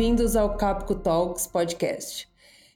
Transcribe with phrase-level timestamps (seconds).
[0.00, 2.26] bem-vindos ao Capco Talks Podcast.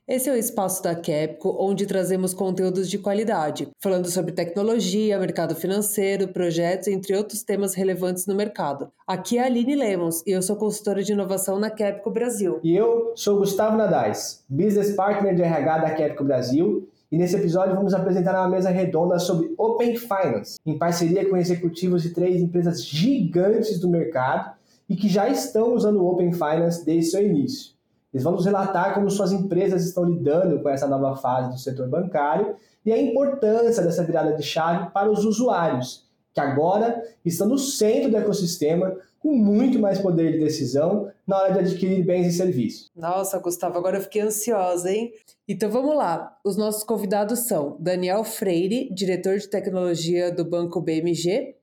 [0.06, 5.54] Esse é o espaço da Capco onde trazemos conteúdos de qualidade, falando sobre tecnologia, mercado
[5.54, 8.90] financeiro, projetos, entre outros temas relevantes no mercado.
[9.06, 12.60] Aqui é a Aline Lemos e eu sou consultora de inovação na Capco Brasil.
[12.62, 17.74] E eu sou Gustavo Nadais, Business Partner de RH da Capco Brasil e nesse episódio
[17.74, 22.84] vamos apresentar uma mesa redonda sobre Open Finance, em parceria com executivos de três empresas
[22.84, 24.53] gigantes do mercado
[24.88, 27.74] e que já estão usando o Open Finance desde seu início.
[28.12, 31.88] Eles vão nos relatar como suas empresas estão lidando com essa nova fase do setor
[31.88, 37.58] bancário e a importância dessa virada de chave para os usuários, que agora estão no
[37.58, 42.36] centro do ecossistema com muito mais poder de decisão na hora de adquirir bens e
[42.36, 42.90] serviços.
[42.94, 45.12] Nossa, Gustavo, agora eu fiquei ansiosa, hein?
[45.48, 46.36] Então vamos lá.
[46.44, 51.56] Os nossos convidados são Daniel Freire, diretor de tecnologia do Banco BMG,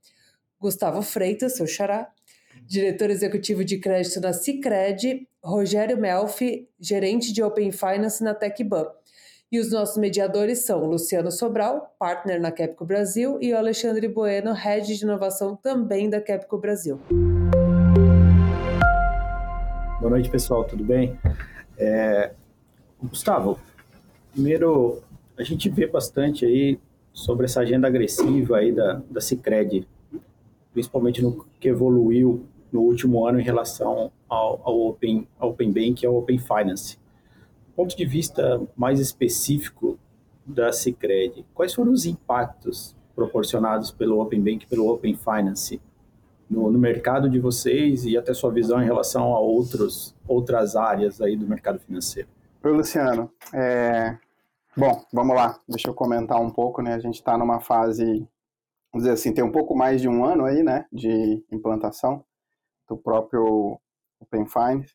[0.60, 2.10] Gustavo Freitas, seu xará,
[2.72, 8.88] diretor executivo de crédito na Cicred, Rogério Melfi, gerente de Open Finance na TecBan.
[9.52, 14.54] E os nossos mediadores são Luciano Sobral, partner na Capco Brasil, e o Alexandre Bueno,
[14.54, 16.98] head de inovação também da Capco Brasil.
[20.00, 21.20] Boa noite, pessoal, tudo bem?
[21.78, 22.32] É...
[23.04, 23.60] Gustavo,
[24.32, 25.04] primeiro,
[25.38, 26.80] a gente vê bastante aí
[27.12, 29.86] sobre essa agenda agressiva aí da, da Cicred,
[30.72, 36.06] principalmente no que evoluiu no último ano em relação ao, ao, Open, Open Bank e
[36.08, 36.98] ao Open Finance.
[37.68, 40.00] Do ponto de vista mais específico
[40.46, 45.82] da Cicred, quais foram os impactos proporcionados pelo Open Bank e pelo Open Finance
[46.50, 51.22] no, no, mercado de vocês e até sua visão em relação a outros, outras áreas
[51.22, 52.28] aí do mercado financeiro?
[52.64, 53.32] Oi, Luciano.
[53.54, 54.18] É...
[54.76, 55.58] Bom, vamos lá.
[55.68, 56.94] Deixa eu comentar um pouco, né?
[56.94, 58.28] A gente está numa fase,
[58.92, 62.24] vamos dizer assim, tem um pouco mais de um ano aí, né, de implantação
[62.92, 63.80] do próprio
[64.20, 64.94] Open Finance.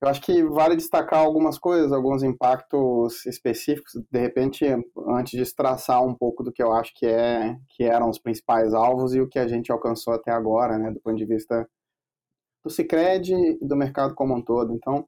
[0.00, 4.64] Eu acho que vale destacar algumas coisas, alguns impactos específicos, de repente,
[5.08, 8.74] antes de traçar um pouco do que eu acho que, é, que eram os principais
[8.74, 11.68] alvos e o que a gente alcançou até agora, né, do ponto de vista
[12.64, 14.72] do Cicred e do mercado como um todo.
[14.74, 15.06] Então,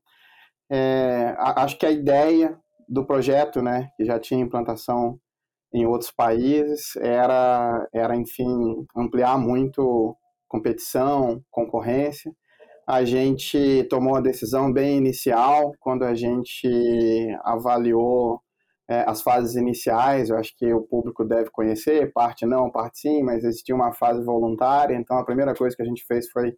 [0.70, 2.56] é, acho que a ideia
[2.88, 5.18] do projeto, né, que já tinha implantação
[5.72, 10.16] em outros países, era, era enfim, ampliar muito
[10.54, 12.32] competição, concorrência.
[12.86, 16.68] A gente tomou a decisão bem inicial, quando a gente
[17.42, 18.40] avaliou
[18.88, 23.22] é, as fases iniciais, eu acho que o público deve conhecer, parte não, parte sim,
[23.22, 26.54] mas existia uma fase voluntária, então a primeira coisa que a gente fez foi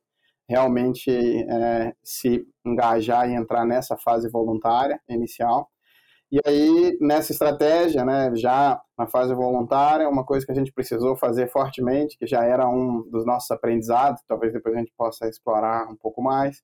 [0.49, 5.71] realmente é, se engajar e entrar nessa fase voluntária inicial.
[6.31, 11.17] E aí, nessa estratégia, né, já na fase voluntária, uma coisa que a gente precisou
[11.17, 15.89] fazer fortemente, que já era um dos nossos aprendizados, talvez depois a gente possa explorar
[15.89, 16.63] um pouco mais,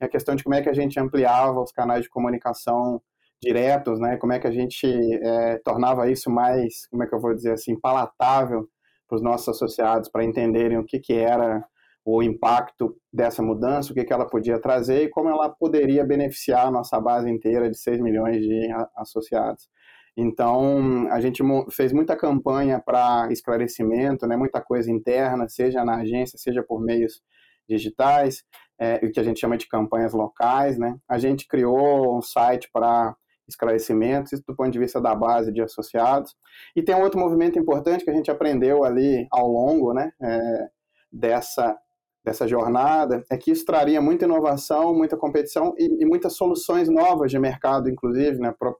[0.00, 3.02] é a questão de como é que a gente ampliava os canais de comunicação
[3.42, 7.20] diretos, né, como é que a gente é, tornava isso mais, como é que eu
[7.20, 8.68] vou dizer assim, palatável
[9.08, 11.64] para os nossos associados, para entenderem o que, que era
[12.04, 16.66] o impacto dessa mudança, o que, que ela podia trazer e como ela poderia beneficiar
[16.66, 19.68] a nossa base inteira de 6 milhões de associados.
[20.16, 26.38] Então, a gente fez muita campanha para esclarecimento, né, muita coisa interna, seja na agência,
[26.38, 27.22] seja por meios
[27.68, 28.42] digitais,
[28.78, 30.78] é, o que a gente chama de campanhas locais.
[30.78, 30.96] Né?
[31.08, 33.14] A gente criou um site para
[33.48, 36.34] esclarecimentos, do ponto de vista da base de associados.
[36.74, 40.68] E tem um outro movimento importante que a gente aprendeu ali ao longo né, é,
[41.12, 41.78] dessa
[42.24, 47.30] dessa jornada é que isso traria muita inovação, muita competição e, e muitas soluções novas
[47.30, 48.72] de mercado, inclusive, né, para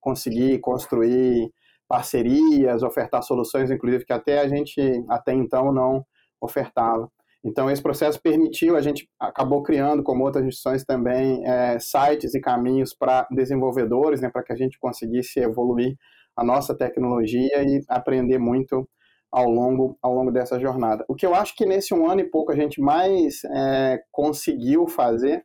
[0.00, 1.50] conseguir construir
[1.86, 6.04] parcerias, ofertar soluções, inclusive, que até a gente, até então, não
[6.40, 7.08] ofertava.
[7.44, 12.40] Então, esse processo permitiu, a gente acabou criando, como outras instituições também, é, sites e
[12.40, 15.96] caminhos para desenvolvedores, né, para que a gente conseguisse evoluir
[16.36, 18.88] a nossa tecnologia e aprender muito
[19.32, 21.04] ao longo, ao longo dessa jornada.
[21.08, 24.86] O que eu acho que nesse um ano e pouco a gente mais é, conseguiu
[24.86, 25.44] fazer,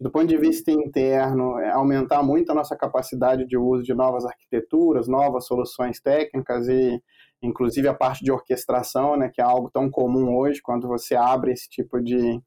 [0.00, 4.24] do ponto de vista interno, é aumentar muito a nossa capacidade de uso de novas
[4.24, 7.02] arquiteturas, novas soluções técnicas e,
[7.42, 11.52] inclusive, a parte de orquestração, né, que é algo tão comum hoje, quando você abre
[11.52, 12.40] esse tipo de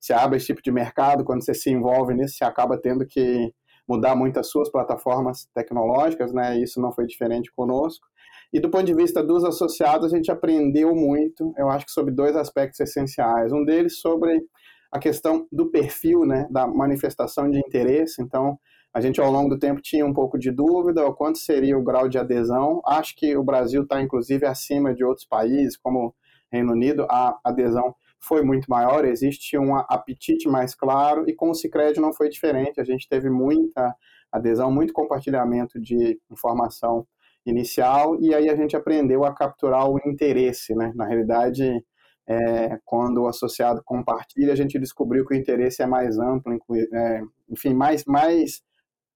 [0.00, 3.54] você abre esse tipo de mercado, quando você se envolve nisso, você acaba tendo que
[3.88, 6.58] mudar muito as suas plataformas tecnológicas, né?
[6.58, 8.04] Isso não foi diferente conosco.
[8.52, 12.12] E do ponto de vista dos associados, a gente aprendeu muito, eu acho que sobre
[12.12, 13.52] dois aspectos essenciais.
[13.52, 14.42] Um deles sobre
[14.90, 18.20] a questão do perfil, né, da manifestação de interesse.
[18.20, 18.58] Então,
[18.92, 21.82] a gente ao longo do tempo tinha um pouco de dúvida o quanto seria o
[21.82, 22.82] grau de adesão.
[22.84, 26.14] Acho que o Brasil está inclusive acima de outros países, como
[26.52, 31.54] Reino Unido, a adesão foi muito maior, existe um apetite mais claro, e com o
[31.54, 33.96] Cicred não foi diferente, a gente teve muita
[34.30, 37.06] adesão, muito compartilhamento de informação
[37.44, 40.92] inicial, e aí a gente aprendeu a capturar o interesse, né?
[40.94, 41.84] Na realidade,
[42.28, 46.56] é, quando o associado compartilha, a gente descobriu que o interesse é mais amplo,
[46.92, 48.62] é, enfim, mais, mais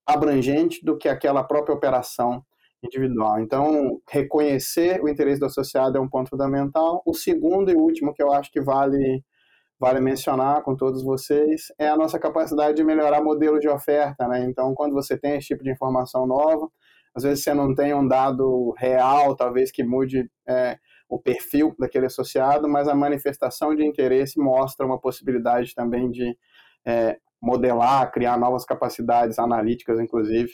[0.06, 2.44] abrangente do que aquela própria operação
[2.82, 3.40] individual.
[3.40, 7.02] Então, reconhecer o interesse do associado é um ponto fundamental.
[7.06, 9.24] O segundo e último que eu acho que vale
[9.78, 14.44] vale mencionar com todos vocês é a nossa capacidade de melhorar modelo de oferta, né?
[14.44, 16.68] Então, quando você tem esse tipo de informação nova,
[17.16, 20.78] às vezes você não tem um dado real, talvez que mude é,
[21.08, 26.36] o perfil daquele associado, mas a manifestação de interesse mostra uma possibilidade também de
[26.86, 30.52] é, modelar, criar novas capacidades analíticas, inclusive,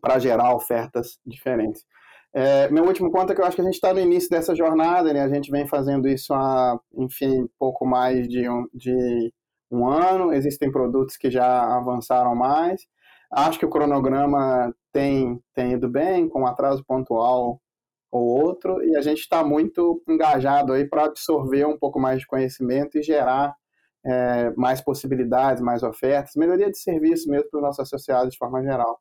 [0.00, 1.84] para gerar ofertas diferentes.
[2.32, 4.54] É, meu último ponto é que eu acho que a gente está no início dessa
[4.54, 5.22] jornada, né?
[5.22, 9.32] A gente vem fazendo isso há, enfim, pouco mais de um, de
[9.68, 10.32] um ano.
[10.32, 12.86] Existem produtos que já avançaram mais.
[13.30, 17.60] Acho que o cronograma tem, tem ido bem, com atraso pontual
[18.10, 22.26] ou outro, e a gente está muito engajado aí para absorver um pouco mais de
[22.26, 23.54] conhecimento e gerar
[24.04, 28.62] é, mais possibilidades, mais ofertas, melhoria de serviço mesmo para os nossos associados de forma
[28.62, 28.98] geral.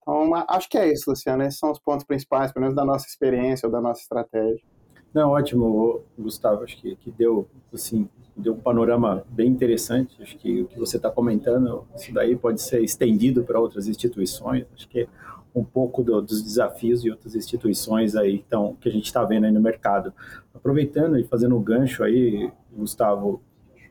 [0.00, 1.42] Então, acho que é isso, Luciano.
[1.42, 4.64] Esses são os pontos principais, pelo menos da nossa experiência ou da nossa estratégia.
[5.12, 6.64] Não, ótimo, Gustavo.
[6.64, 10.20] Acho que, que deu, assim, deu um panorama bem interessante.
[10.22, 14.66] Acho que o que você está comentando, isso daí pode ser estendido para outras instituições.
[14.74, 15.08] Acho que
[15.54, 19.44] um pouco do, dos desafios de outras instituições aí então, que a gente está vendo
[19.44, 20.12] aí no mercado.
[20.54, 23.42] Aproveitando e fazendo o um gancho aí, Gustavo,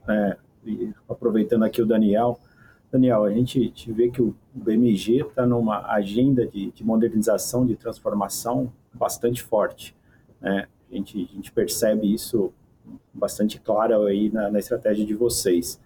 [0.07, 0.37] né,
[1.09, 2.39] aproveitando aqui o Daniel,
[2.91, 8.71] Daniel, a gente, vê que o BMG está numa agenda de, de, modernização, de transformação
[8.93, 9.95] bastante forte.
[10.39, 10.67] Né?
[10.91, 12.53] A, gente, a gente percebe isso
[13.13, 15.79] bastante claro aí na, na estratégia de vocês.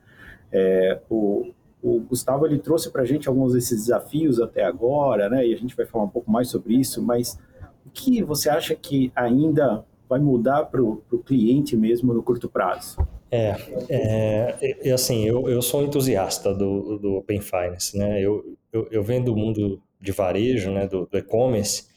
[0.52, 1.52] É, o,
[1.82, 5.46] o Gustavo ele trouxe para a gente alguns desses desafios até agora, né?
[5.46, 7.02] E a gente vai falar um pouco mais sobre isso.
[7.02, 7.40] Mas
[7.86, 12.98] o que você acha que ainda vai mudar para o cliente mesmo no curto prazo?
[13.32, 13.56] É,
[13.90, 18.22] é, é assim, eu, eu sou entusiasta do, do Open Finance, né?
[18.22, 21.88] Eu, eu, eu venho do mundo de varejo, né, do, do e-commerce,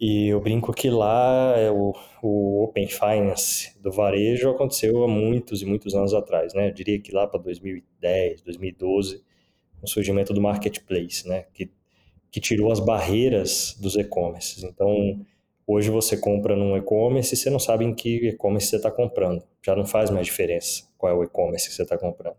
[0.00, 1.92] e eu brinco que lá é o,
[2.22, 6.68] o Open Finance do varejo aconteceu há muitos e muitos anos atrás, né?
[6.68, 9.22] Eu diria que lá para 2010, 2012,
[9.82, 11.46] o surgimento do marketplace, né?
[11.52, 11.70] Que,
[12.30, 14.62] que tirou as barreiras dos e-commerces.
[14.62, 15.24] Então,
[15.70, 19.44] Hoje você compra num e-commerce e você não sabe em que e-commerce você está comprando.
[19.62, 22.36] Já não faz mais diferença qual é o e-commerce que você está comprando.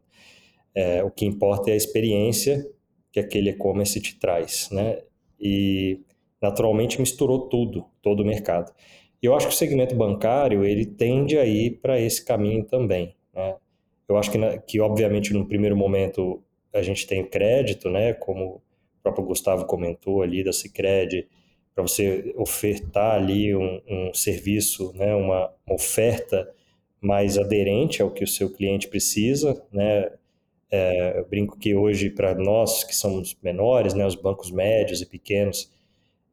[0.73, 2.67] É, o que importa é a experiência
[3.11, 5.03] que aquele e-commerce te traz, né?
[5.39, 5.99] E
[6.41, 8.73] naturalmente misturou tudo, todo o mercado.
[9.21, 13.15] E eu acho que o segmento bancário ele tende a ir para esse caminho também.
[13.33, 13.55] Né?
[14.07, 16.41] Eu acho que, que, obviamente, no primeiro momento
[16.73, 18.13] a gente tem crédito, né?
[18.13, 18.61] Como o
[19.03, 21.27] próprio Gustavo comentou ali da Cicred,
[21.73, 26.49] para você ofertar ali um, um serviço, né, uma, uma, oferta
[26.99, 30.11] mais aderente ao que o seu cliente precisa, né?
[30.71, 35.05] É, eu brinco que hoje para nós que somos menores, né, os bancos médios e
[35.05, 35.71] pequenos,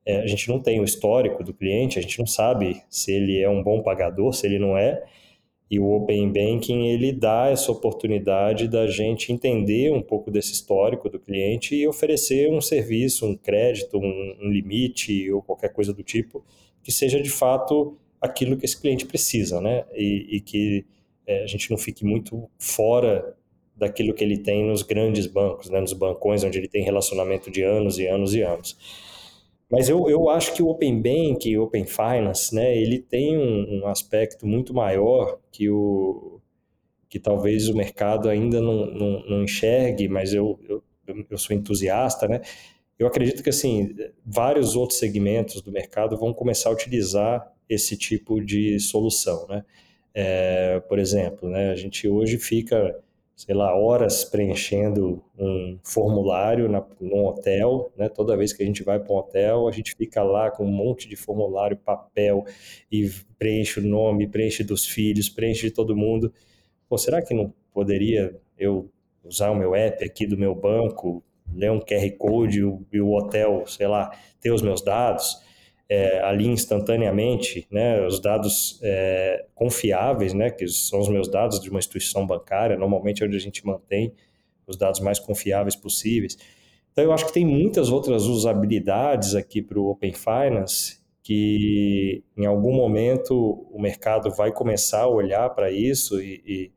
[0.06, 3.38] é, a gente não tem o histórico do cliente, a gente não sabe se ele
[3.40, 5.02] é um bom pagador, se ele não é,
[5.68, 11.10] e o Open Banking ele dá essa oportunidade da gente entender um pouco desse histórico
[11.10, 16.04] do cliente e oferecer um serviço, um crédito, um, um limite ou qualquer coisa do
[16.04, 16.44] tipo
[16.84, 19.84] que seja de fato aquilo que esse cliente precisa, né?
[19.92, 20.84] E, e que
[21.26, 23.34] é, a gente não fique muito fora
[23.76, 25.80] daquilo que ele tem nos grandes bancos, né?
[25.80, 28.78] nos bancões onde ele tem relacionamento de anos e anos e anos.
[29.70, 33.80] Mas eu, eu acho que o Open Bank, o Open Finance, né, ele tem um,
[33.80, 36.40] um, aspecto muito maior que, o,
[37.08, 40.82] que talvez o mercado ainda não, não, não enxergue, mas eu, eu,
[41.28, 42.40] eu sou entusiasta, né?
[42.98, 43.94] Eu acredito que, assim,
[44.24, 49.64] vários outros segmentos do mercado vão começar a utilizar esse tipo de solução, né?
[50.14, 52.98] É, por exemplo, né, a gente hoje fica
[53.36, 58.08] sei lá, horas preenchendo um formulário na, num hotel, né?
[58.08, 60.72] Toda vez que a gente vai para um hotel, a gente fica lá com um
[60.72, 62.46] monte de formulário, papel,
[62.90, 66.32] e preenche o nome, preenche dos filhos, preenche de todo mundo.
[66.88, 68.90] Pô, será que não poderia eu
[69.22, 73.64] usar o meu app aqui do meu banco, ler um QR Code e o hotel,
[73.66, 75.45] sei lá, ter os meus dados?
[75.88, 81.70] É, ali instantaneamente, né, os dados é, confiáveis, né, que são os meus dados de
[81.70, 84.12] uma instituição bancária, normalmente é onde a gente mantém
[84.66, 86.36] os dados mais confiáveis possíveis.
[86.92, 92.46] Então, eu acho que tem muitas outras usabilidades aqui para o Open Finance que em
[92.46, 93.34] algum momento
[93.72, 96.72] o mercado vai começar a olhar para isso e, e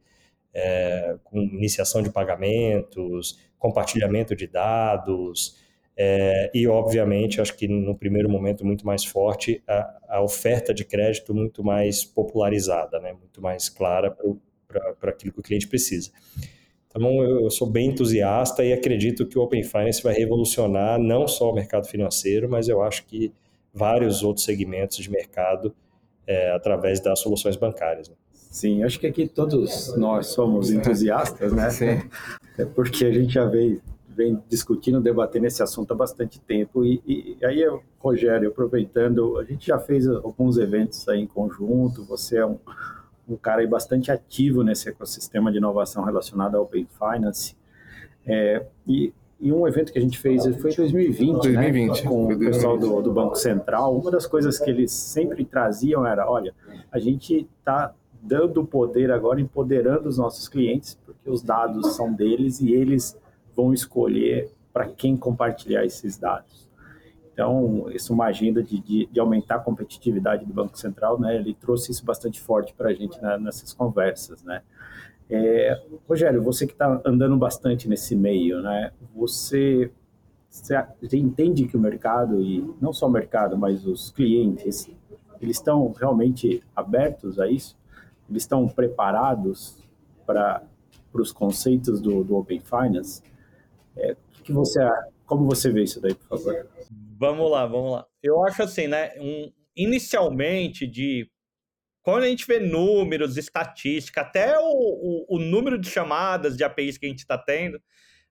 [0.51, 5.55] é, com iniciação de pagamentos, compartilhamento de dados,
[6.01, 10.85] é, e, obviamente, acho que no primeiro momento muito mais forte, a, a oferta de
[10.85, 13.11] crédito muito mais popularizada, né?
[13.11, 14.15] muito mais clara
[14.97, 16.09] para aquilo que o cliente precisa.
[16.87, 21.51] Então, eu sou bem entusiasta e acredito que o Open Finance vai revolucionar não só
[21.51, 23.33] o mercado financeiro, mas eu acho que
[23.73, 25.75] vários outros segmentos de mercado
[26.25, 28.07] é, através das soluções bancárias.
[28.07, 28.15] Né?
[28.33, 31.69] Sim, acho que aqui todos nós somos entusiastas, né?
[31.71, 32.09] Sim.
[32.57, 33.81] É porque a gente já veio
[34.19, 36.83] vem discutindo, debatendo esse assunto há bastante tempo.
[36.83, 37.65] E, e aí,
[37.97, 42.57] Rogério, aproveitando, a gente já fez alguns eventos aí em conjunto, você é um,
[43.29, 47.55] um cara aí bastante ativo nesse ecossistema de inovação relacionado ao Open Finance.
[48.27, 52.25] É, e, e, um evento que a gente fez foi em 2020, 2020 né, com
[52.25, 53.97] o pessoal do, do Banco Central.
[53.97, 56.53] Uma das coisas que eles sempre traziam era, olha,
[56.91, 62.59] a gente está dando poder agora, empoderando os nossos clientes, porque os dados são deles
[62.59, 63.17] e eles
[63.59, 66.69] vão escolher para quem compartilhar esses dados.
[67.33, 71.35] Então, isso é uma agenda de, de, de, aumentar a competitividade do Banco Central, né?
[71.35, 74.61] Ele trouxe isso bastante forte para a gente nessas conversas, né?
[75.29, 78.91] É, Rogério, você que está andando bastante nesse meio, né?
[79.15, 79.91] Você,
[80.49, 84.89] você entende que o mercado e não só o mercado, mas os clientes,
[85.39, 87.77] eles estão realmente abertos a isso?
[88.29, 89.77] Eles estão preparados
[90.25, 90.61] para
[91.13, 93.21] os conceitos do, do Open Finance?
[93.97, 94.79] É, que você,
[95.25, 96.69] como você vê isso daí, por favor?
[97.17, 98.05] Vamos lá, vamos lá.
[98.21, 99.11] Eu acho assim, né?
[99.19, 101.29] Um, inicialmente, de
[102.01, 106.97] quando a gente vê números, estatística, até o, o, o número de chamadas de APIs
[106.97, 107.81] que a gente está tendo,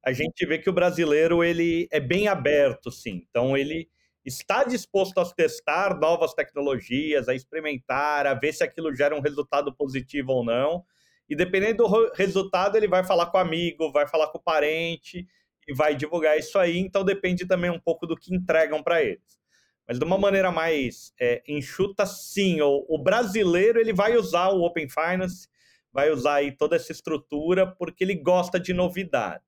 [0.04, 3.26] a gente vê que o brasileiro ele é bem aberto, sim.
[3.28, 3.88] Então ele
[4.24, 9.74] está disposto a testar novas tecnologias, a experimentar, a ver se aquilo gera um resultado
[9.74, 10.84] positivo ou não.
[11.28, 15.26] E dependendo do resultado, ele vai falar com o amigo, vai falar com o parente,
[15.68, 19.38] e vai divulgar isso aí, então depende também um pouco do que entregam para eles.
[19.86, 24.62] Mas de uma maneira mais é, enxuta, sim, o, o, brasileiro ele vai usar o
[24.62, 25.48] Open Finance,
[25.92, 29.46] vai usar aí toda essa estrutura porque ele gosta de novidades.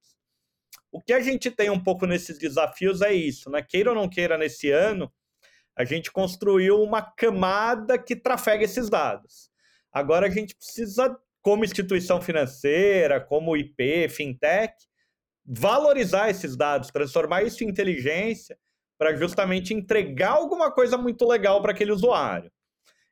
[0.93, 3.63] O que a gente tem um pouco nesses desafios é isso, né?
[3.63, 5.11] Queira ou não queira, nesse ano,
[5.77, 9.51] a gente construiu uma camada que trafega esses dados.
[9.93, 14.75] Agora a gente precisa, como instituição financeira, como IP, fintech,
[15.45, 18.59] valorizar esses dados, transformar isso em inteligência
[18.99, 22.51] para justamente entregar alguma coisa muito legal para aquele usuário.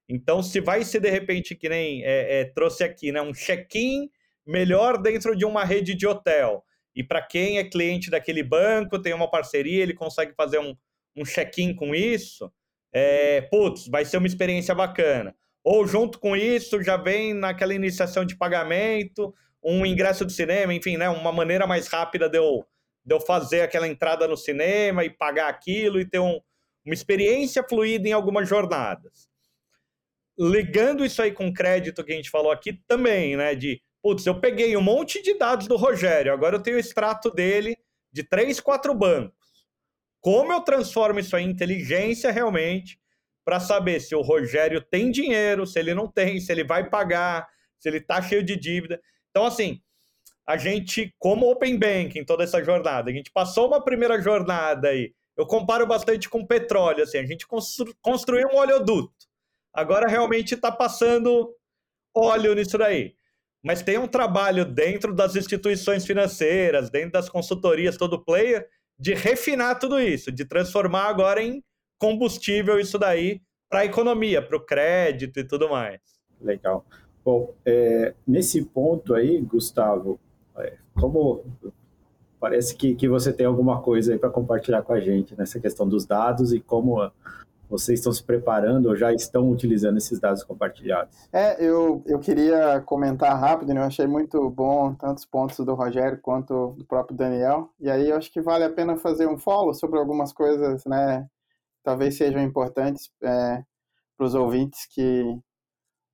[0.08, 4.10] Então, se vai ser de repente que nem é, é, trouxe aqui, né, um check-in
[4.46, 6.64] melhor dentro de uma rede de hotel.
[6.94, 10.74] E para quem é cliente daquele banco, tem uma parceria, ele consegue fazer um,
[11.14, 12.50] um check-in com isso.
[12.92, 15.34] É, putz, vai ser uma experiência bacana.
[15.62, 20.96] Ou junto com isso, já vem naquela iniciação de pagamento, um ingresso de cinema, enfim,
[20.96, 22.64] né, uma maneira mais rápida de eu,
[23.04, 26.40] de eu fazer aquela entrada no cinema e pagar aquilo e ter um,
[26.84, 29.28] uma experiência fluida em algumas jornadas.
[30.38, 34.40] Ligando isso aí com crédito que a gente falou aqui também, né, de, putz, eu
[34.40, 37.76] peguei um monte de dados do Rogério, agora eu tenho o extrato dele
[38.12, 39.36] de três, quatro bancos.
[40.20, 42.98] Como eu transformo isso em inteligência realmente
[43.44, 47.48] para saber se o Rogério tem dinheiro, se ele não tem, se ele vai pagar,
[47.78, 49.00] se ele está cheio de dívida.
[49.38, 49.80] Então, assim,
[50.44, 55.14] a gente, como Open Banking, toda essa jornada, a gente passou uma primeira jornada aí.
[55.36, 59.14] Eu comparo bastante com petróleo, assim, a gente constru, construiu um oleoduto.
[59.72, 61.54] Agora realmente está passando
[62.12, 63.14] óleo nisso daí.
[63.62, 68.68] Mas tem um trabalho dentro das instituições financeiras, dentro das consultorias, todo player,
[68.98, 71.62] de refinar tudo isso, de transformar agora em
[71.96, 73.40] combustível isso daí
[73.70, 76.00] para a economia, para o crédito e tudo mais.
[76.40, 76.84] Legal.
[77.28, 80.18] Bom, é, nesse ponto aí, Gustavo,
[80.56, 81.44] é, como
[82.40, 85.86] parece que, que você tem alguma coisa aí para compartilhar com a gente nessa questão
[85.86, 87.12] dos dados e como
[87.68, 91.14] vocês estão se preparando ou já estão utilizando esses dados compartilhados?
[91.30, 93.80] É, eu, eu queria comentar rápido, né?
[93.82, 98.16] eu achei muito bom tantos pontos do Rogério quanto do próprio Daniel, e aí eu
[98.16, 101.28] acho que vale a pena fazer um follow sobre algumas coisas, né,
[101.82, 103.62] talvez sejam importantes é,
[104.16, 105.38] para os ouvintes que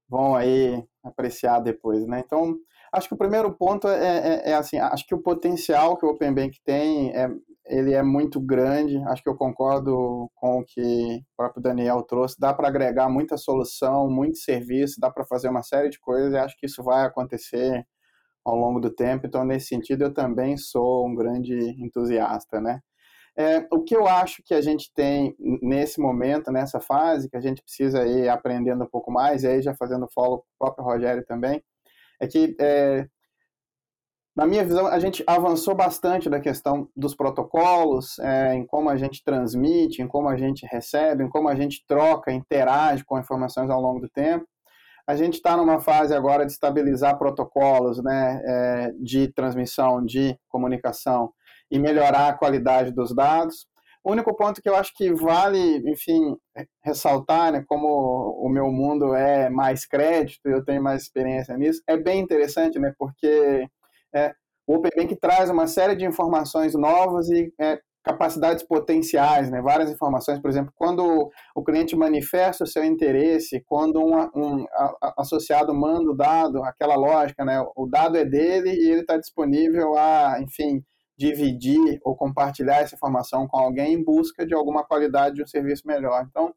[0.09, 2.23] vão aí apreciar depois, né?
[2.25, 2.57] Então,
[2.93, 6.11] acho que o primeiro ponto é, é, é, assim, acho que o potencial que o
[6.11, 7.29] Open Bank tem é,
[7.67, 8.97] ele é muito grande.
[9.09, 12.37] Acho que eu concordo com o que o próprio Daniel trouxe.
[12.39, 16.33] Dá para agregar muita solução, muito serviço, dá para fazer uma série de coisas.
[16.33, 17.87] E acho que isso vai acontecer
[18.45, 19.27] ao longo do tempo.
[19.27, 22.81] Então, nesse sentido, eu também sou um grande entusiasta, né?
[23.37, 27.41] É, o que eu acho que a gente tem nesse momento, nessa fase, que a
[27.41, 31.25] gente precisa ir aprendendo um pouco mais, e aí já fazendo follow o próprio Rogério
[31.27, 31.63] também,
[32.21, 33.09] é que, é,
[34.37, 38.97] na minha visão, a gente avançou bastante da questão dos protocolos, é, em como a
[38.97, 43.69] gente transmite, em como a gente recebe, em como a gente troca, interage com informações
[43.69, 44.47] ao longo do tempo.
[45.07, 51.33] A gente está numa fase agora de estabilizar protocolos né, é, de transmissão, de comunicação,
[51.71, 53.67] e melhorar a qualidade dos dados.
[54.05, 56.37] O único ponto que eu acho que vale, enfim,
[56.83, 57.89] ressaltar, né, como
[58.39, 62.93] o meu mundo é mais crédito, eu tenho mais experiência nisso, é bem interessante, né,
[62.99, 63.67] porque
[64.15, 64.35] é,
[64.67, 69.91] o Open Bank traz uma série de informações novas e é, capacidades potenciais, né, várias
[69.91, 74.67] informações, por exemplo, quando o cliente manifesta o seu interesse, quando um, um
[75.17, 79.97] associado manda o dado, aquela lógica, né, o dado é dele e ele está disponível
[79.97, 80.85] a, enfim,
[81.17, 85.87] dividir ou compartilhar essa informação com alguém em busca de alguma qualidade de um serviço
[85.87, 86.27] melhor.
[86.29, 86.55] Então,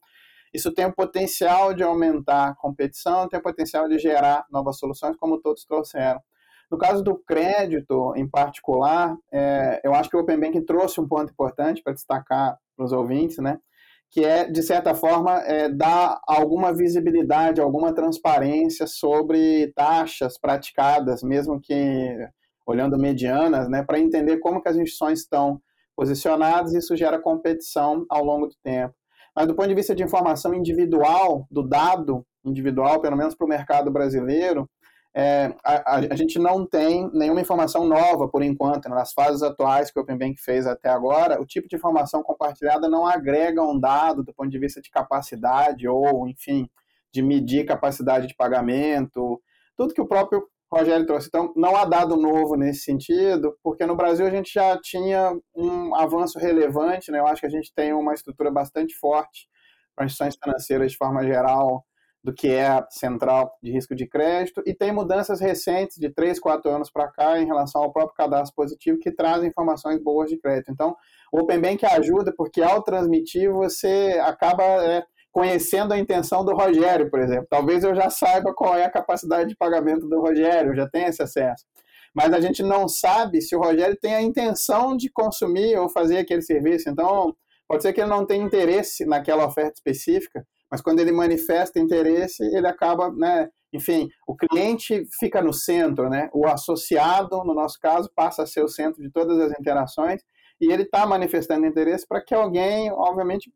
[0.54, 5.16] isso tem o potencial de aumentar a competição, tem o potencial de gerar novas soluções,
[5.18, 6.22] como todos trouxeram.
[6.72, 11.08] No caso do crédito, em particular, é, eu acho que o Open Banking trouxe um
[11.08, 13.60] ponto importante para destacar para os ouvintes, né?
[14.10, 21.60] que é, de certa forma, é, dar alguma visibilidade, alguma transparência sobre taxas praticadas, mesmo
[21.60, 22.18] que
[22.68, 25.62] olhando medianas, né, para entender como que as instituições estão
[25.96, 28.94] posicionadas, isso gera competição ao longo do tempo.
[29.36, 33.50] Mas do ponto de vista de informação individual, do dado individual, pelo menos para o
[33.50, 34.70] mercado brasileiro,
[35.16, 38.88] é, a, a, gente não tem nenhuma informação nova por enquanto.
[38.88, 38.96] Né?
[38.96, 42.88] Nas fases atuais que o Open Bank fez até agora, o tipo de informação compartilhada
[42.88, 46.70] não agrega um dado do ponto de vista de capacidade ou, enfim,
[47.12, 49.42] de medir capacidade de pagamento,
[49.76, 51.28] tudo que o próprio Rogério trouxe.
[51.28, 55.96] Então, não há dado novo nesse sentido, porque no Brasil a gente já tinha um
[55.96, 57.20] avanço relevante, né?
[57.20, 59.48] Eu acho que a gente tem uma estrutura bastante forte
[59.96, 61.86] para instituições financeiras de forma geral
[62.24, 66.40] do que é a central de risco de crédito e tem mudanças recentes de 3,
[66.40, 70.38] 4 anos para cá em relação ao próprio cadastro positivo que traz informações boas de
[70.38, 70.70] crédito.
[70.70, 70.94] Então,
[71.32, 75.04] o Open Bank ajuda porque ao transmitir você acaba é,
[75.38, 77.46] conhecendo a intenção do Rogério, por exemplo.
[77.48, 81.22] Talvez eu já saiba qual é a capacidade de pagamento do Rogério, já tenho esse
[81.22, 81.64] acesso.
[82.12, 86.18] Mas a gente não sabe se o Rogério tem a intenção de consumir ou fazer
[86.18, 86.90] aquele serviço.
[86.90, 87.36] Então,
[87.68, 92.44] pode ser que ele não tenha interesse naquela oferta específica, mas quando ele manifesta interesse,
[92.56, 96.32] ele acaba, né, enfim, o cliente fica no centro, né?
[96.34, 100.20] O associado, no nosso caso, passa a ser o centro de todas as interações
[100.60, 103.52] e ele está manifestando interesse para que alguém, obviamente,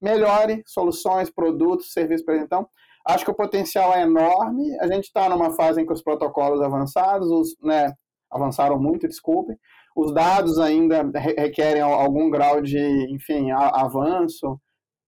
[0.00, 2.68] melhore soluções, produtos, serviços para Então,
[3.06, 4.78] acho que o potencial é enorme.
[4.80, 7.92] A gente está numa fase em que os protocolos avançados, os, né,
[8.30, 9.54] avançaram muito, desculpe.
[9.96, 12.80] Os dados ainda requerem algum grau de,
[13.14, 14.58] enfim, avanço,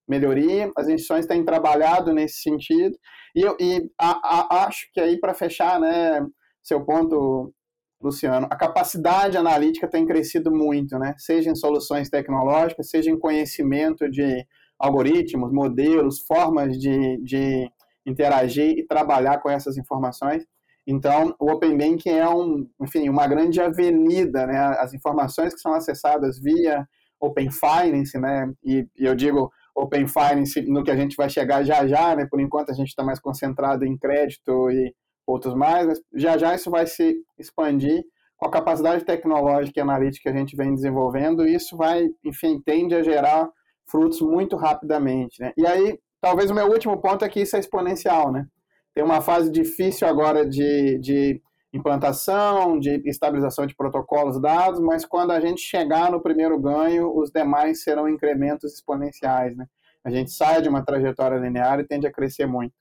[0.09, 0.71] melhoria.
[0.77, 2.97] As instituições têm trabalhado nesse sentido.
[3.35, 6.25] E, eu, e a, a, acho que aí, para fechar, né,
[6.63, 7.53] seu ponto,
[8.01, 11.15] Luciano, a capacidade analítica tem crescido muito, né?
[11.19, 14.47] Seja em soluções tecnológicas, seja em conhecimento de
[14.79, 17.71] algoritmos, modelos, formas de, de
[18.05, 20.45] interagir e trabalhar com essas informações.
[20.87, 24.57] Então, o Open Banking é um, enfim, uma grande avenida, né?
[24.79, 26.87] As informações que são acessadas via
[27.21, 28.53] Open Finance, né?
[28.65, 32.27] E, e eu digo Open Finance no que a gente vai chegar já já, né?
[32.31, 34.95] Por enquanto a gente está mais concentrado em crédito e
[35.27, 38.05] outros mais, mas já já isso vai se expandir
[38.37, 42.61] com a capacidade tecnológica e analítica que a gente vem desenvolvendo, e isso vai, enfim,
[42.65, 43.51] tende a gerar
[43.87, 45.41] frutos muito rapidamente.
[45.41, 45.53] Né?
[45.57, 48.47] E aí, talvez o meu último ponto é que isso é exponencial, né?
[48.95, 55.33] Tem uma fase difícil agora de, de implantação, de estabilização de protocolos dados, mas quando
[55.33, 59.67] a gente chegar no primeiro ganho, os demais serão incrementos exponenciais, né?
[60.03, 62.73] A gente sai de uma trajetória linear e tende a crescer muito.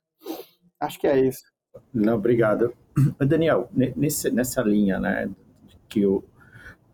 [0.79, 1.43] Acho que é isso.
[1.93, 2.73] Não, obrigado.
[3.19, 5.29] Daniel, nesse, nessa linha, né,
[5.89, 6.23] que o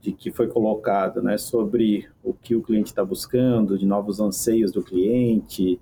[0.01, 4.71] de que foi colocado, né, sobre o que o cliente está buscando, de novos anseios
[4.71, 5.79] do cliente,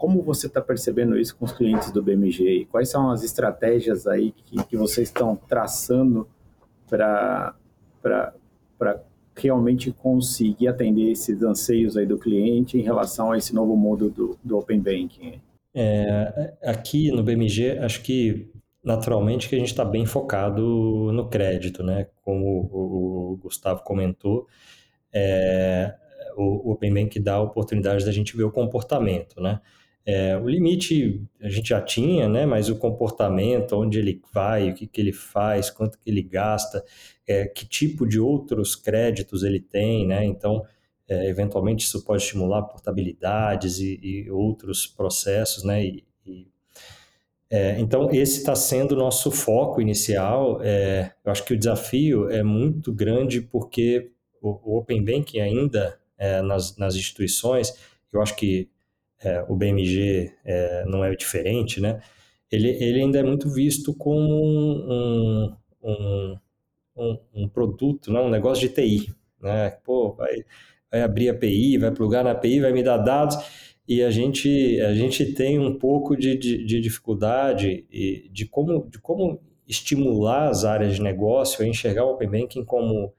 [0.00, 2.66] como você está percebendo isso com os clientes do BMG?
[2.70, 6.26] Quais são as estratégias aí que, que vocês estão traçando
[6.88, 7.54] para
[9.36, 14.38] realmente conseguir atender esses anseios aí do cliente em relação a esse novo mundo do,
[14.42, 15.38] do Open Banking?
[15.74, 18.49] É, aqui no BMG, acho que
[18.82, 22.08] naturalmente que a gente está bem focado no crédito, né?
[22.22, 24.46] Como o, Gustavo comentou,
[25.12, 25.94] é,
[26.36, 29.60] o, Open Bank dá a oportunidade da gente ver o comportamento, né?
[30.04, 32.46] É, o limite a gente já tinha, né?
[32.46, 36.82] Mas o comportamento, onde ele vai, o que, que ele faz, quanto que ele gasta,
[37.26, 40.24] é, que tipo de outros créditos ele tem, né?
[40.24, 40.64] Então,
[41.08, 45.84] é, eventualmente isso pode estimular portabilidades e, e outros processos, né?
[45.84, 46.04] E,
[47.50, 50.60] é, então esse está sendo o nosso foco inicial.
[50.62, 55.98] É, eu acho que o desafio é muito grande porque o, o Open Banking ainda
[56.16, 57.74] é, nas, nas instituições,
[58.12, 58.68] eu acho que
[59.22, 62.00] é, o BMG é, não é diferente, né?
[62.50, 66.38] Ele, ele ainda é muito visto como um, um,
[66.96, 69.70] um, um produto, não, um negócio de TI, né?
[69.84, 70.44] Pô, vai,
[70.90, 73.36] vai abrir API, vai plugar na API, vai me dar dados
[73.86, 78.88] e a gente a gente tem um pouco de, de, de dificuldade e de como
[78.88, 83.12] de como estimular as áreas de negócio a enxergar o Open Banking como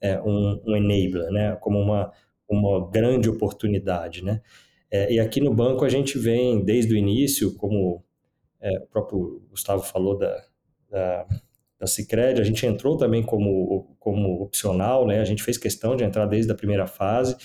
[0.00, 1.56] é, um, um enabler, né?
[1.56, 2.12] Como uma
[2.48, 4.40] uma grande oportunidade, né?
[4.90, 8.02] É, e aqui no banco a gente vem desde o início, como
[8.60, 10.44] é, o próprio Gustavo falou da,
[10.90, 11.26] da,
[11.78, 15.20] da Cicred, a gente entrou também como, como opcional, né?
[15.20, 17.36] A gente fez questão de entrar desde a primeira fase,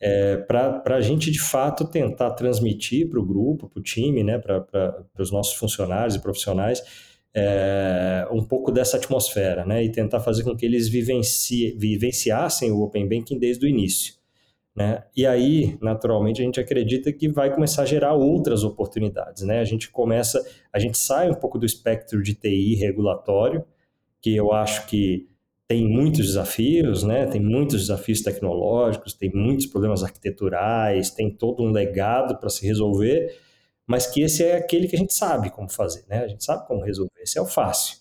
[0.00, 4.38] é, para a gente de fato tentar transmitir para o grupo, para o time, né?
[4.38, 6.82] Para os nossos funcionários e profissionais,
[7.34, 9.82] é, um pouco dessa atmosfera, né?
[9.84, 14.14] E tentar fazer com que eles vivenci, vivenciassem o Open Banking desde o início.
[14.76, 15.02] Né?
[15.16, 19.42] E aí, naturalmente, a gente acredita que vai começar a gerar outras oportunidades.
[19.42, 19.58] Né?
[19.58, 23.64] A gente começa, a gente sai um pouco do espectro de TI regulatório,
[24.20, 25.26] que eu acho que
[25.68, 27.26] tem muitos desafios, né?
[27.26, 33.36] tem muitos desafios tecnológicos, tem muitos problemas arquiteturais, tem todo um legado para se resolver,
[33.86, 36.24] mas que esse é aquele que a gente sabe como fazer, né?
[36.24, 37.98] a gente sabe como resolver, esse é o fácil,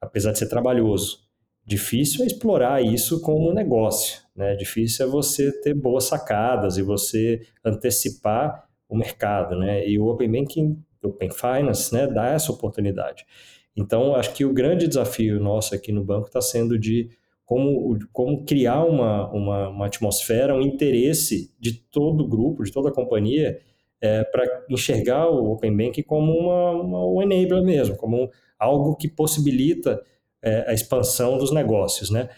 [0.00, 1.24] apesar de ser trabalhoso.
[1.66, 4.54] Difícil é explorar isso como negócio, né?
[4.54, 9.88] Difícil é você ter boas sacadas e você antecipar o mercado, né?
[9.88, 13.24] E o Open Banking, o Open Finance, né, dá essa oportunidade.
[13.76, 17.10] Então, acho que o grande desafio nosso aqui no banco está sendo de
[17.44, 22.88] como, como criar uma, uma, uma, atmosfera, um interesse de todo o grupo, de toda
[22.88, 23.60] a companhia,
[24.00, 28.96] é, para enxergar o Open Banking como uma, uma, um enabler mesmo, como um, algo
[28.96, 30.02] que possibilita
[30.42, 32.28] é, a expansão dos negócios, né?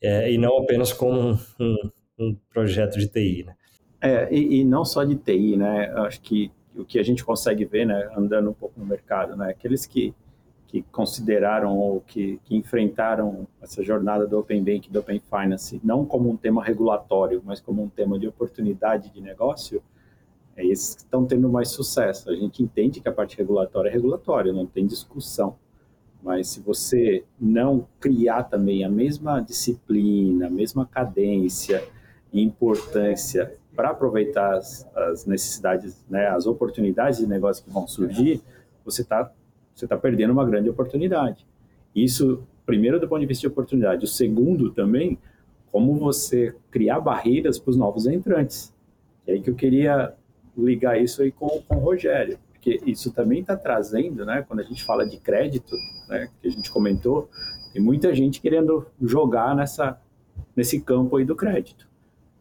[0.00, 3.54] É, e não apenas como um, um, um projeto de TI, né?
[4.00, 5.92] É, e, e, não só de TI, né?
[5.96, 9.50] Acho que o que a gente consegue ver, né, andando um pouco no mercado, né?
[9.50, 10.14] Aqueles que,
[10.66, 16.04] que consideraram ou que, que enfrentaram essa jornada do Open Bank, do Open Finance, não
[16.04, 19.82] como um tema regulatório, mas como um tema de oportunidade de negócio,
[20.56, 22.30] é esses que estão tendo mais sucesso.
[22.30, 25.56] A gente entende que a parte regulatória é regulatória, não tem discussão.
[26.22, 31.84] Mas se você não criar também a mesma disciplina, a mesma cadência
[32.32, 38.42] e importância para aproveitar as, as, necessidades, né, as oportunidades de negócio que vão surgir,
[38.84, 39.30] você está
[39.76, 41.46] você tá perdendo uma grande oportunidade.
[41.94, 44.04] Isso, primeiro, do ponto de vista de oportunidade.
[44.04, 45.18] O segundo, também,
[45.70, 48.74] como você criar barreiras para os novos entrantes.
[49.26, 50.14] E aí que eu queria
[50.56, 54.64] ligar isso aí com, com o Rogério porque isso também está trazendo, né, quando a
[54.64, 55.76] gente fala de crédito,
[56.08, 57.30] né, que a gente comentou,
[57.72, 60.00] tem muita gente querendo jogar nessa,
[60.56, 61.88] nesse campo aí do crédito,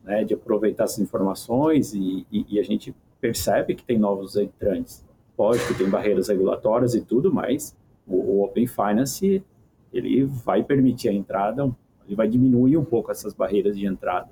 [0.04, 5.06] né, de aproveitar essas informações e, e, e a gente percebe que tem novos entrantes.
[5.38, 7.76] Lógico, tem barreiras regulatórias e tudo, mas
[8.08, 9.43] o, Open Finance
[9.91, 11.63] ele vai permitir a entrada,
[12.06, 14.30] ele vai diminuir um pouco essas barreiras de entrada.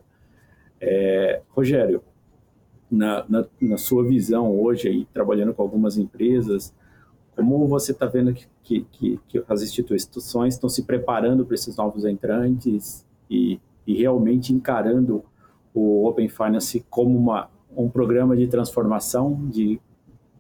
[0.80, 2.02] É, Rogério,
[2.90, 6.74] na, na, na, sua visão hoje, aí, trabalhando com algumas empresas,
[7.36, 12.06] como você está vendo que, que, que, as instituições estão se preparando para esses novos
[12.06, 15.24] entrantes e, e realmente encarando
[15.74, 19.82] o Open Finance como uma, um programa de transformação, de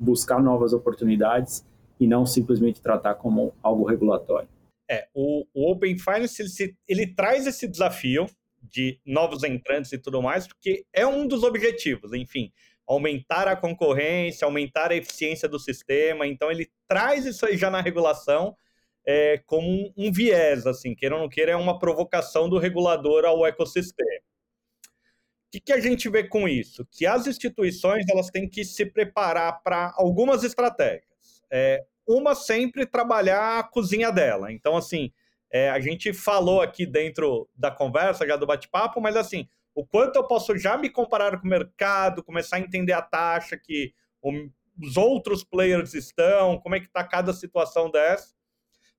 [0.04, 1.66] buscar novas oportunidades
[2.00, 4.50] e não simplesmente tratar como algo regulatório?
[4.90, 8.28] É, o, o Open Finance ele, ele traz esse desafio
[8.62, 12.52] de novos entrantes e tudo mais, porque é um dos objetivos, enfim,
[12.88, 16.28] aumentar a concorrência, aumentar a eficiência do sistema.
[16.28, 18.56] Então, ele traz isso aí já na regulação
[19.06, 23.26] é, como um, um viés, assim, queira ou não queira, é uma provocação do regulador
[23.26, 24.22] ao ecossistema.
[25.54, 26.84] Que, que a gente vê com isso?
[26.90, 31.44] Que as instituições elas têm que se preparar para algumas estratégias.
[31.52, 34.52] É, uma sempre trabalhar a cozinha dela.
[34.52, 35.14] Então, assim,
[35.52, 40.16] é, a gente falou aqui dentro da conversa, já do bate-papo, mas assim, o quanto
[40.16, 43.94] eu posso já me comparar com o mercado, começar a entender a taxa que
[44.82, 48.34] os outros players estão, como é que está cada situação dessa,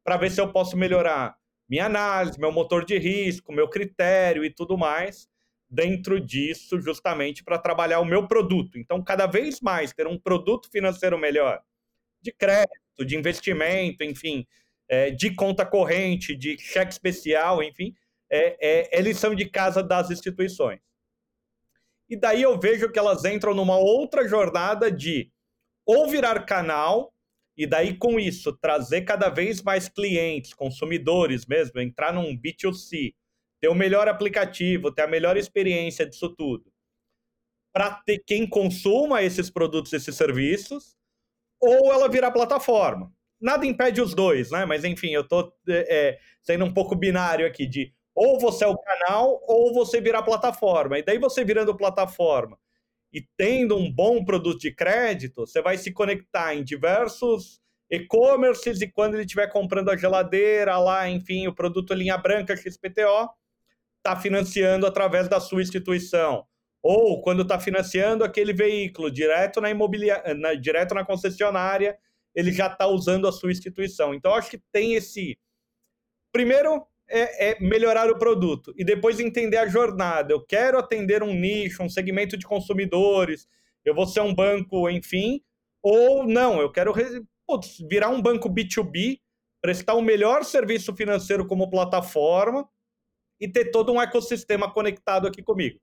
[0.04, 1.36] para ver se eu posso melhorar
[1.68, 5.28] minha análise, meu motor de risco, meu critério e tudo mais
[5.74, 8.78] dentro disso, justamente para trabalhar o meu produto.
[8.78, 11.60] Então, cada vez mais ter um produto financeiro melhor,
[12.22, 14.46] de crédito, de investimento, enfim,
[14.88, 17.94] é, de conta corrente, de cheque especial, enfim,
[18.30, 20.80] é, é, é lição de casa das instituições.
[22.08, 25.30] e daí eu vejo que elas entram numa outra jornada de
[25.86, 27.12] ou virar canal,
[27.56, 33.14] e daí com isso trazer cada vez mais clientes, consumidores mesmo, entrar num B2C,
[33.64, 36.70] ter o melhor aplicativo, ter a melhor experiência disso tudo,
[37.72, 40.94] para ter quem consuma esses produtos, esses serviços,
[41.58, 43.10] ou ela virar plataforma.
[43.40, 44.66] Nada impede os dois, né?
[44.66, 48.76] Mas enfim, eu tô é, sendo um pouco binário aqui de ou você é o
[48.76, 50.98] canal ou você virar plataforma.
[50.98, 52.58] E daí você virando plataforma
[53.10, 58.88] e tendo um bom produto de crédito, você vai se conectar em diversos e-commerces e
[58.88, 63.30] quando ele estiver comprando a geladeira lá, enfim, o produto linha branca XPTO,
[64.04, 66.44] está financiando através da sua instituição.
[66.82, 71.96] Ou quando está financiando aquele veículo direto na imobiliária, direto na concessionária,
[72.34, 74.12] ele já está usando a sua instituição.
[74.12, 75.38] Então, acho que tem esse.
[76.30, 80.32] Primeiro, é, é, melhorar o produto e depois entender a jornada.
[80.32, 83.48] Eu quero atender um nicho, um segmento de consumidores,
[83.84, 85.40] eu vou ser um banco, enfim,
[85.82, 86.92] ou não, eu quero
[87.46, 89.20] putz, virar um banco B2B,
[89.62, 92.68] prestar o melhor serviço financeiro como plataforma
[93.40, 95.78] e ter todo um ecossistema conectado aqui comigo.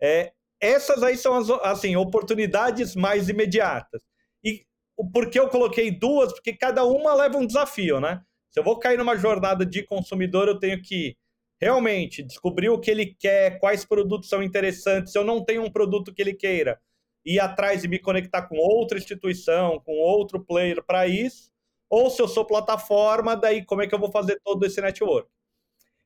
[0.00, 4.02] É, essas aí são as assim, oportunidades mais imediatas.
[4.44, 4.64] E
[5.12, 6.32] por que eu coloquei duas?
[6.32, 8.22] Porque cada uma leva um desafio, né?
[8.50, 11.16] Se eu vou cair numa jornada de consumidor, eu tenho que
[11.60, 15.12] realmente descobrir o que ele quer, quais produtos são interessantes.
[15.12, 16.80] Se eu não tenho um produto que ele queira,
[17.24, 21.50] ir atrás e me conectar com outra instituição, com outro player para isso.
[21.88, 25.28] Ou se eu sou plataforma, daí como é que eu vou fazer todo esse network?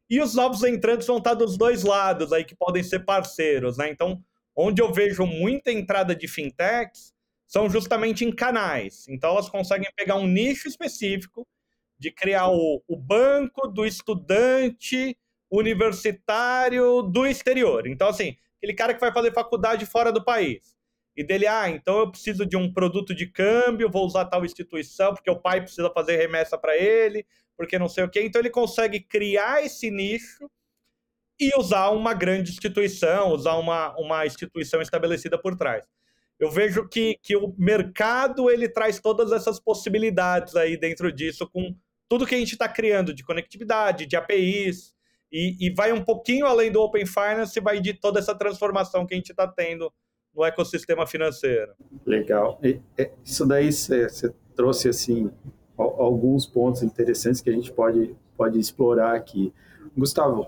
[0.09, 3.91] E os novos entrantes vão estar dos dois lados aí, que podem ser parceiros, né?
[3.91, 4.23] Então,
[4.55, 7.13] onde eu vejo muita entrada de fintechs
[7.47, 9.07] são justamente em canais.
[9.09, 11.47] Então, elas conseguem pegar um nicho específico
[11.99, 15.17] de criar o, o banco do estudante
[15.51, 17.87] universitário do exterior.
[17.87, 20.77] Então, assim, aquele cara que vai fazer faculdade fora do país.
[21.17, 25.15] E dele, ah, então eu preciso de um produto de câmbio, vou usar tal instituição,
[25.15, 27.25] porque o pai precisa fazer remessa para ele,
[27.57, 28.23] porque não sei o quê.
[28.23, 30.51] Então ele consegue criar esse nicho
[31.39, 35.85] e usar uma grande instituição, usar uma, uma instituição estabelecida por trás.
[36.39, 41.75] Eu vejo que, que o mercado ele traz todas essas possibilidades aí dentro disso, com
[42.09, 44.95] tudo que a gente está criando de conectividade, de APIs,
[45.33, 49.05] e, e, vai um pouquinho além do Open Finance e vai de toda essa transformação
[49.05, 49.93] que a gente está tendo
[50.33, 51.73] no ecossistema financeiro.
[52.07, 52.61] Legal.
[52.63, 52.81] E,
[53.25, 55.31] isso daí você trouxe assim
[55.77, 59.53] alguns pontos interessantes que a gente pode, pode explorar aqui.
[59.97, 60.47] Gustavo,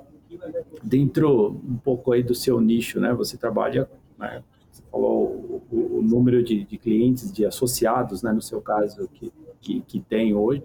[0.82, 3.12] dentro um pouco aí do seu nicho, né?
[3.14, 3.88] Você trabalha,
[4.18, 8.32] né, você falou o, o número de, de, clientes, de associados, né?
[8.32, 10.64] No seu caso que, que, que tem hoje.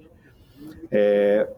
[0.92, 1.50] É,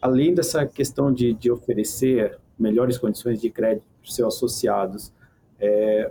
[0.00, 5.12] além dessa questão de, de, oferecer melhores condições de crédito para os seus associados,
[5.58, 6.10] é,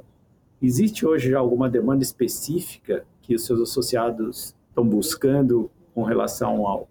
[0.61, 6.87] existe hoje já alguma demanda específica que os seus associados estão buscando com relação ao,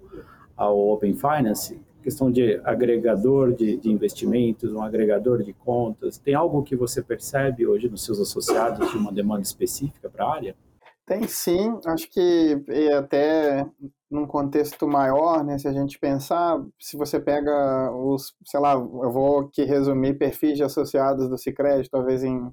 [0.57, 1.81] ao Open Finance?
[2.03, 7.67] Questão de agregador de, de investimentos, um agregador de contas, tem algo que você percebe
[7.67, 10.57] hoje nos seus associados de uma demanda específica para a área?
[11.07, 12.65] Tem sim, acho que
[12.97, 13.67] até
[14.11, 19.11] num contexto maior, né, se a gente pensar, se você pega os, sei lá, eu
[19.11, 22.51] vou aqui resumir perfis de associados do Cicred, talvez em,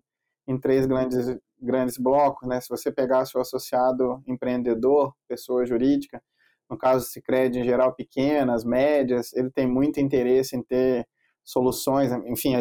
[0.48, 6.22] em três grandes, grandes blocos, né, se você pegasse o associado empreendedor, pessoa jurídica,
[6.70, 11.08] no caso do Cicred em geral pequenas, médias, ele tem muito interesse em ter
[11.44, 12.56] soluções, enfim,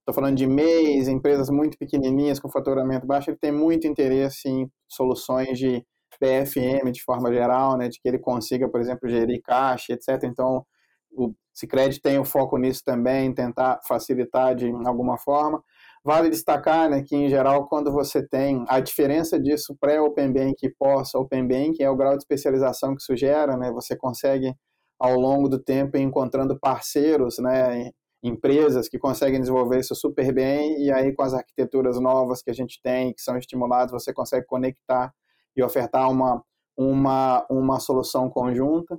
[0.00, 4.70] estou falando de MEIs, empresas muito pequenininhas com faturamento baixo, ele tem muito interesse em
[4.88, 5.84] soluções de
[6.18, 10.24] PFM de forma geral, né, de que ele consiga, por exemplo, gerir caixa, etc.
[10.24, 10.64] Então,
[11.12, 15.62] o Sicredi tem o um foco nisso também, tentar facilitar de alguma forma.
[16.06, 20.72] Vale destacar né, que, em geral, quando você tem a diferença disso pré-Open Bank e
[20.78, 24.54] pós-Open Bank, é o grau de especialização que isso gera, né, você consegue,
[25.00, 27.90] ao longo do tempo, encontrando parceiros, né,
[28.22, 32.54] empresas que conseguem desenvolver isso super bem, e aí com as arquiteturas novas que a
[32.54, 35.12] gente tem, que são estimuladas, você consegue conectar
[35.56, 36.40] e ofertar uma,
[36.76, 38.96] uma, uma solução conjunta.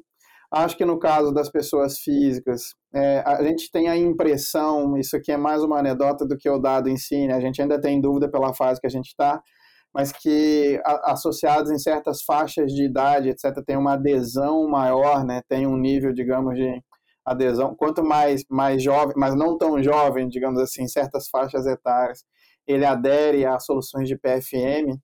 [0.51, 5.31] Acho que no caso das pessoas físicas, é, a gente tem a impressão, isso aqui
[5.31, 7.33] é mais uma anedota do que o dado em si, né?
[7.33, 9.41] a gente ainda tem dúvida pela fase que a gente está,
[9.93, 15.41] mas que a, associados em certas faixas de idade, etc., tem uma adesão maior, né?
[15.49, 16.81] tem um nível, digamos, de
[17.25, 17.75] adesão.
[17.75, 22.23] Quanto mais, mais jovem, mas não tão jovem, digamos assim, certas faixas etárias,
[22.65, 24.97] ele adere a soluções de PFM,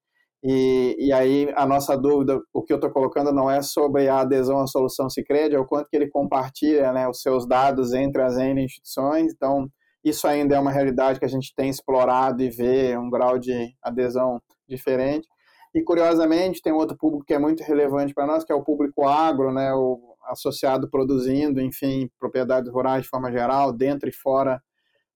[0.43, 4.19] e, e aí a nossa dúvida, o que eu estou colocando não é sobre a
[4.19, 8.21] adesão à solução Sicredi, é o quanto que ele compartilha né, os seus dados entre
[8.21, 9.31] as N instituições.
[9.33, 9.69] Então,
[10.03, 13.73] isso ainda é uma realidade que a gente tem explorado e vê um grau de
[13.81, 15.25] adesão diferente.
[15.73, 19.07] E, curiosamente, tem outro público que é muito relevante para nós, que é o público
[19.07, 24.61] agro, né, o associado produzindo, enfim, propriedades rurais de forma geral, dentro e fora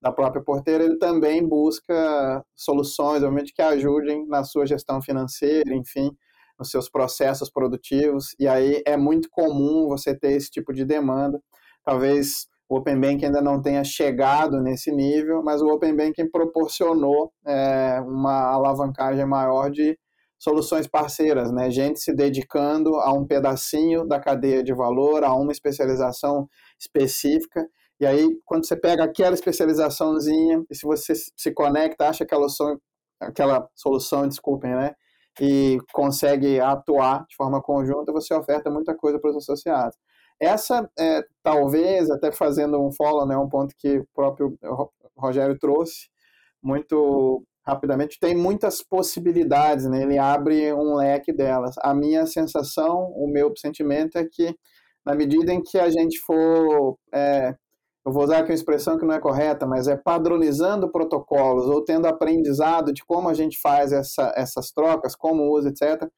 [0.02, 6.12] da própria porteira, ele também busca soluções, obviamente, que ajudem na sua gestão financeira, enfim,
[6.58, 8.36] nos seus processos produtivos.
[8.40, 11.42] E aí é muito comum você ter esse tipo de demanda.
[11.84, 17.32] Talvez o Open Banking ainda não tenha chegado nesse nível, mas o Open Banking proporcionou
[17.46, 19.98] é, uma alavancagem maior de
[20.38, 21.72] soluções parceiras, né?
[21.72, 26.48] Gente se dedicando a um pedacinho da cadeia de valor, a uma especialização
[26.80, 27.66] específica.
[28.00, 32.82] E aí, quando você pega aquela especializaçãozinha, e se você se conecta, acha aquela solução,
[33.20, 34.94] aquela solução, desculpem, né?
[35.40, 39.98] E consegue atuar de forma conjunta, você oferta muita coisa para os associados.
[40.40, 44.58] Essa, é, talvez, até fazendo um follow, né, um ponto que o próprio
[45.18, 46.10] Rogério trouxe,
[46.62, 50.04] muito rapidamente, tem muitas possibilidades, né?
[50.04, 51.76] ele abre um leque delas.
[51.80, 54.56] A minha sensação, o meu sentimento é que,
[55.06, 57.54] na medida em que a gente for, é,
[58.08, 61.84] eu vou usar aqui uma expressão que não é correta, mas é padronizando protocolos ou
[61.84, 66.10] tendo aprendizado de como a gente faz essa, essas trocas, como usa, etc.,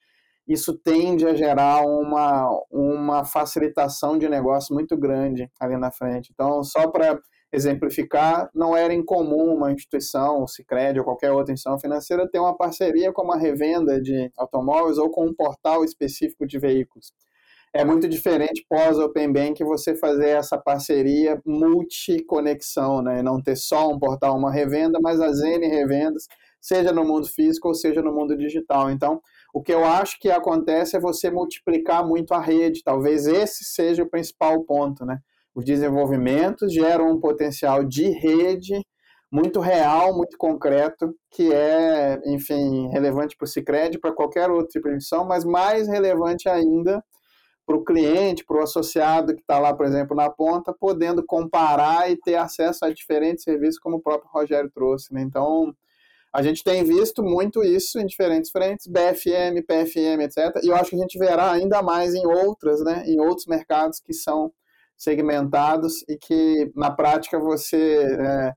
[0.47, 6.29] isso tende a gerar uma, uma facilitação de negócio muito grande ali na frente.
[6.31, 7.19] Então, só para
[7.51, 12.55] exemplificar, não era incomum uma instituição, o Sicredi ou qualquer outra instituição financeira ter uma
[12.55, 17.11] parceria com uma revenda de automóveis ou com um portal específico de veículos.
[17.71, 23.21] É muito diferente pós Open Bank você fazer essa parceria multi-conexão, né?
[23.21, 26.25] Não ter só um portal, uma revenda, mas as N revendas,
[26.59, 28.89] seja no mundo físico ou seja no mundo digital.
[28.89, 29.21] Então,
[29.53, 32.83] o que eu acho que acontece é você multiplicar muito a rede.
[32.83, 35.19] Talvez esse seja o principal ponto, né?
[35.53, 38.83] Os desenvolvimentos geram um potencial de rede
[39.31, 44.87] muito real, muito concreto, que é, enfim, relevante para o Cicred, para qualquer outro tipo
[44.87, 47.03] instituição, mas mais relevante ainda
[47.69, 52.09] para o cliente, para o associado que está lá, por exemplo, na ponta, podendo comparar
[52.09, 55.13] e ter acesso a diferentes serviços, como o próprio Rogério trouxe.
[55.13, 55.21] Né?
[55.21, 55.71] Então,
[56.33, 60.63] a gente tem visto muito isso em diferentes frentes, BFM, PFM, etc.
[60.63, 63.03] E eu acho que a gente verá ainda mais em outras, né?
[63.05, 64.51] em outros mercados que são
[64.97, 68.53] segmentados e que na prática você é,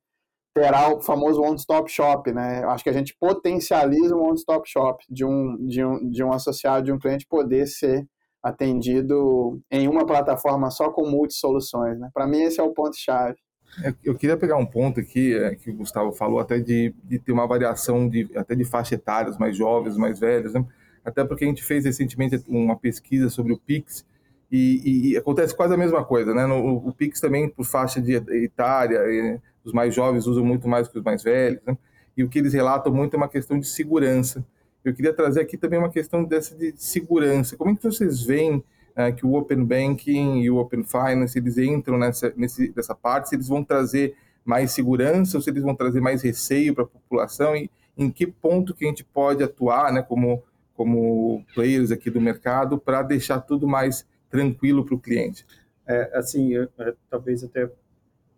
[0.54, 2.64] terá o famoso one-stop shop, né?
[2.64, 6.86] Acho que a gente potencializa um one-stop shop de um, de, um, de um associado,
[6.86, 8.08] de um cliente poder ser
[8.42, 12.10] atendido em uma plataforma só com multi-soluções, né?
[12.12, 13.38] Para mim esse é o ponto-chave.
[13.82, 17.18] É, eu queria pegar um ponto aqui é, que o Gustavo falou até de, de
[17.18, 20.64] ter uma variação de até de faixa etária, os mais jovens, mais velhos, né?
[21.04, 24.04] Até porque a gente fez recentemente uma pesquisa sobre o Pix
[24.50, 26.44] e, e, acontece quase a mesma coisa, né?
[26.46, 28.12] No, o Pix também, por faixa de
[28.44, 31.76] etária, e, os mais jovens usam muito mais que os mais velhos, né?
[32.14, 34.44] E o que eles relatam muito é uma questão de segurança.
[34.84, 37.56] Eu queria trazer aqui também uma questão dessa de segurança.
[37.56, 38.62] Como é que vocês veem
[38.96, 43.28] é, que o Open Banking e o Open Finance eles entram nessa, nesse, nessa parte?
[43.28, 46.86] Se eles vão trazer mais segurança ou se eles vão trazer mais receio para a
[46.86, 47.56] população?
[47.56, 50.42] E em que ponto que a gente pode atuar, né, como,
[50.74, 55.46] como players aqui do mercado, para deixar tudo mais tranquilo para o cliente?
[55.86, 57.70] É, assim, eu, é, talvez até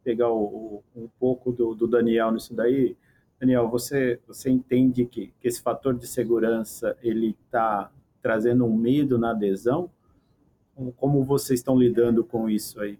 [0.02, 2.96] pegar o, o, um pouco do, do, Daniel nisso daí.
[3.44, 7.90] Daniel, você, você entende que, que esse fator de segurança ele está
[8.22, 9.90] trazendo um medo na adesão?
[10.96, 12.98] Como vocês estão lidando com isso aí?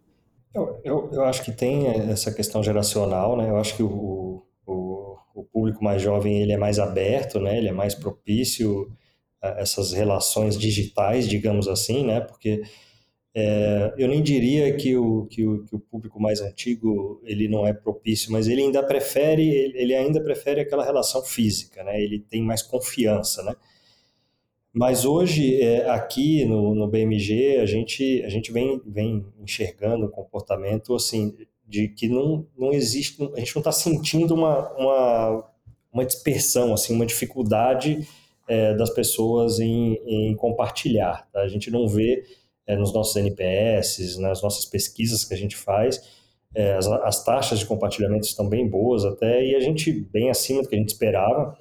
[0.54, 3.48] Eu, eu, eu, acho que tem essa questão geracional, né?
[3.48, 7.56] Eu acho que o, o, o, público mais jovem ele é mais aberto, né?
[7.56, 8.92] Ele é mais propício
[9.42, 12.20] a essas relações digitais, digamos assim, né?
[12.20, 12.62] Porque
[13.36, 17.66] é, eu nem diria que o, que o, que, o, público mais antigo ele não
[17.66, 22.00] é propício, mas ele ainda prefere ele ainda prefere aquela relação física, né?
[22.00, 23.56] Ele tem mais confiança, né?
[24.72, 30.10] Mas hoje é, aqui no, no BMG a gente a gente vem, vem enxergando um
[30.10, 31.34] comportamento assim
[31.66, 35.50] de que não, não existe a gente não está sentindo uma, uma,
[35.92, 38.06] uma dispersão assim uma dificuldade
[38.46, 41.28] é, das pessoas em, em compartilhar.
[41.32, 41.40] Tá?
[41.40, 42.22] A gente não vê
[42.66, 46.00] é, nos nossos NPS, nas nossas pesquisas que a gente faz,
[46.54, 50.62] é, as, as, taxas de compartilhamento estão bem boas até, e a gente bem acima
[50.62, 51.56] do que a gente esperava.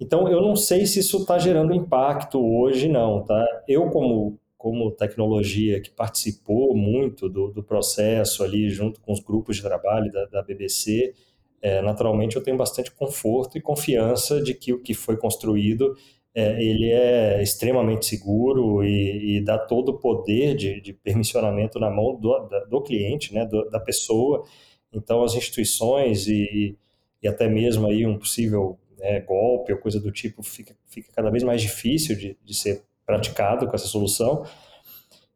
[0.00, 3.46] Então, eu não sei se isso está gerando impacto hoje, não, tá?
[3.68, 9.56] Eu, como, como tecnologia que participou muito do, do processo ali, junto com os grupos
[9.56, 11.14] de trabalho da, da BBC,
[11.62, 15.96] é, naturalmente eu tenho bastante conforto e confiança de que o que foi construído
[16.34, 21.88] é, ele é extremamente seguro e, e dá todo o poder de, de, permissionamento na
[21.88, 24.44] mão do, do cliente, né, do, da pessoa.
[24.92, 26.76] Então, as instituições e,
[27.22, 31.30] e até mesmo aí um possível né, golpe ou coisa do tipo fica, fica cada
[31.30, 34.44] vez mais difícil de, de ser praticado com essa solução.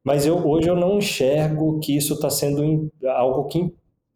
[0.03, 3.72] Mas eu, hoje eu não enxergo que isso está sendo algo que,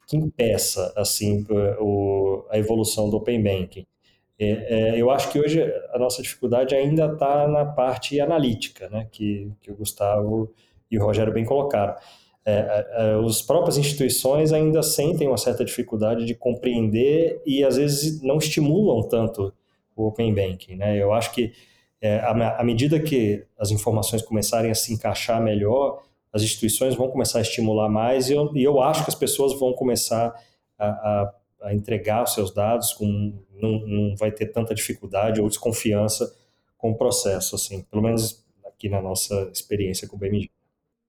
[0.08, 1.44] que impeça assim,
[1.80, 3.86] o, a evolução do Open Banking.
[4.42, 5.62] É, é, eu acho que hoje
[5.92, 10.52] a nossa dificuldade ainda está na parte analítica, né, que, que o Gustavo
[10.90, 11.94] e o Rogério bem colocaram.
[12.44, 17.76] É, é, é as próprias instituições ainda sentem uma certa dificuldade de compreender e às
[17.76, 19.52] vezes não estimulam tanto
[19.94, 20.74] o Open Banking.
[20.74, 21.00] Né?
[21.00, 21.52] Eu acho que
[22.00, 27.38] é, à medida que as informações começarem a se encaixar melhor, as instituições vão começar
[27.38, 30.34] a estimular mais e eu, e eu acho que as pessoas vão começar
[30.76, 35.48] a, a, a entregar os seus dados, com, não, não vai ter tanta dificuldade ou
[35.48, 36.34] desconfiança
[36.76, 40.50] com o processo, assim, pelo menos aqui na nossa experiência com o BMG.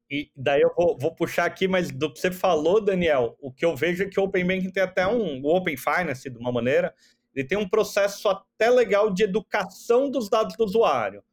[0.09, 3.65] E daí eu vou, vou, puxar aqui, mas do que você falou, Daniel, o que
[3.65, 6.51] eu vejo é que o Open Banking tem até um, o Open Finance, de uma
[6.51, 6.93] maneira,
[7.33, 11.23] ele tem um processo até legal de educação dos dados do usuário.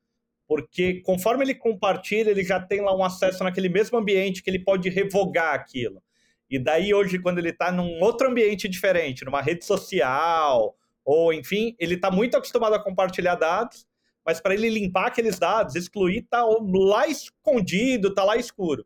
[0.48, 4.58] Porque conforme ele compartilha, ele já tem lá um acesso naquele mesmo ambiente que ele
[4.58, 6.02] pode revogar aquilo.
[6.50, 11.76] E daí, hoje, quando ele está num outro ambiente diferente, numa rede social, ou enfim,
[11.78, 13.86] ele está muito acostumado a compartilhar dados,
[14.26, 18.84] mas para ele limpar aqueles dados, excluir, está lá escondido, está lá escuro.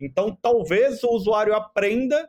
[0.00, 2.28] Então, talvez o usuário aprenda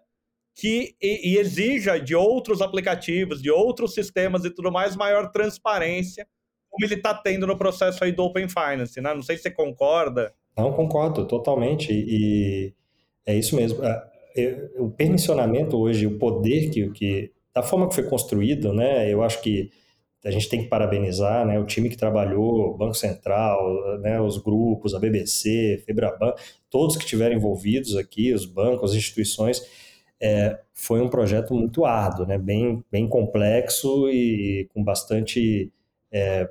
[0.56, 6.28] que e, e, exija de outros aplicativos, de outros sistemas e tudo mais, maior transparência,
[6.70, 9.14] como ele está tendo no processo aí do Open Finance, né?
[9.14, 10.34] Não sei se você concorda.
[10.58, 11.92] Não, concordo, totalmente.
[11.92, 12.74] E
[13.26, 13.84] é isso mesmo.
[13.84, 14.17] É,
[14.78, 19.12] o permissionamento hoje, o poder que, que da forma que foi construído, né?
[19.12, 19.72] Eu acho que
[20.26, 24.38] a gente tem que parabenizar né, o time que trabalhou, o Banco Central, né, os
[24.38, 26.34] grupos, a BBC, Febraban,
[26.70, 29.62] todos que estiveram envolvidos aqui, os bancos, as instituições,
[30.20, 35.72] é, foi um projeto muito árduo, né, bem, bem complexo e com bastante
[36.12, 36.50] é,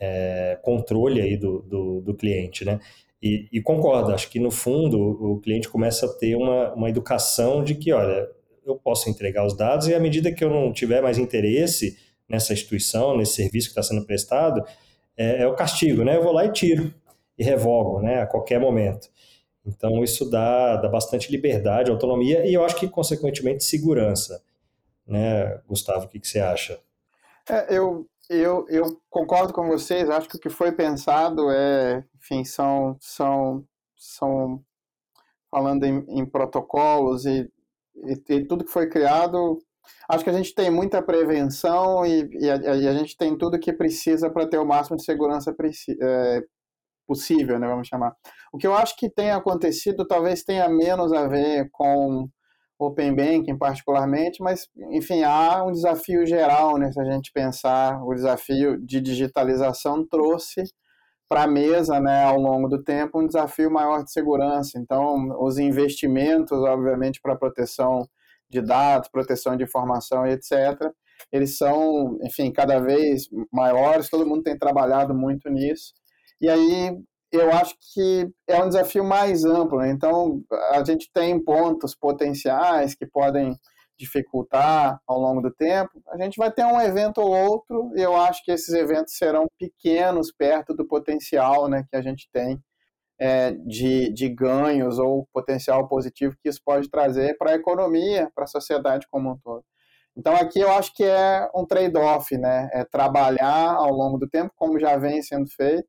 [0.00, 2.64] é, controle aí do, do, do cliente.
[2.64, 2.78] Né?
[3.20, 7.64] E, e, concordo, acho que no fundo o cliente começa a ter uma, uma educação
[7.64, 8.28] de que, olha,
[8.64, 11.98] eu posso entregar os dados e à medida que eu não tiver mais interesse
[12.28, 14.62] nessa instituição, nesse serviço que está sendo prestado,
[15.16, 16.16] é, é, o castigo, né?
[16.16, 16.94] Eu vou lá e tiro
[17.36, 18.22] e revogo, né?
[18.22, 19.08] A qualquer momento.
[19.66, 24.42] Então isso dá, dá bastante liberdade, autonomia e eu acho que consequentemente segurança,
[25.06, 25.60] né?
[25.66, 26.78] Gustavo, o que, que você acha?
[27.48, 30.10] É, eu, eu, eu concordo com vocês.
[30.10, 33.64] Acho que o que foi pensado é, enfim, são são
[33.96, 34.62] são
[35.50, 37.50] falando em, em protocolos e,
[38.06, 39.58] e, e tudo que foi criado
[40.08, 43.58] Acho que a gente tem muita prevenção e, e, a, e a, gente tem tudo
[43.58, 45.54] que precisa para ter o máximo de segurança
[46.00, 46.42] é,
[47.06, 48.14] possível, né, vamos chamar.
[48.52, 52.28] O que eu acho que tem acontecido talvez tenha menos a ver com
[52.78, 58.14] Open Banking particularmente, mas, enfim, há um desafio geral, né, se a gente pensar, o
[58.14, 60.62] desafio de digitalização trouxe
[61.28, 64.78] para a mesa, né, ao longo do tempo, um desafio maior de segurança.
[64.78, 68.08] Então, os investimentos, obviamente, para proteção
[68.48, 70.90] de dados, proteção de informação e etc.
[71.30, 75.92] Eles são, enfim, cada vez maiores, todo mundo tem trabalhado muito nisso.
[76.40, 76.96] E aí
[77.32, 79.78] eu acho que é um desafio mais amplo.
[79.78, 79.90] Né?
[79.90, 83.56] Então, a gente tem pontos potenciais que podem
[83.98, 86.00] dificultar ao longo do tempo.
[86.08, 89.46] A gente vai ter um evento ou outro, e eu acho que esses eventos serão
[89.58, 92.62] pequenos perto do potencial né, que a gente tem
[93.18, 98.44] é, de, de ganhos ou potencial positivo que isso pode trazer para a economia, para
[98.44, 99.64] a sociedade como um todo.
[100.16, 102.68] Então aqui eu acho que é um trade-off, né?
[102.72, 105.88] É trabalhar ao longo do tempo, como já vem sendo feito,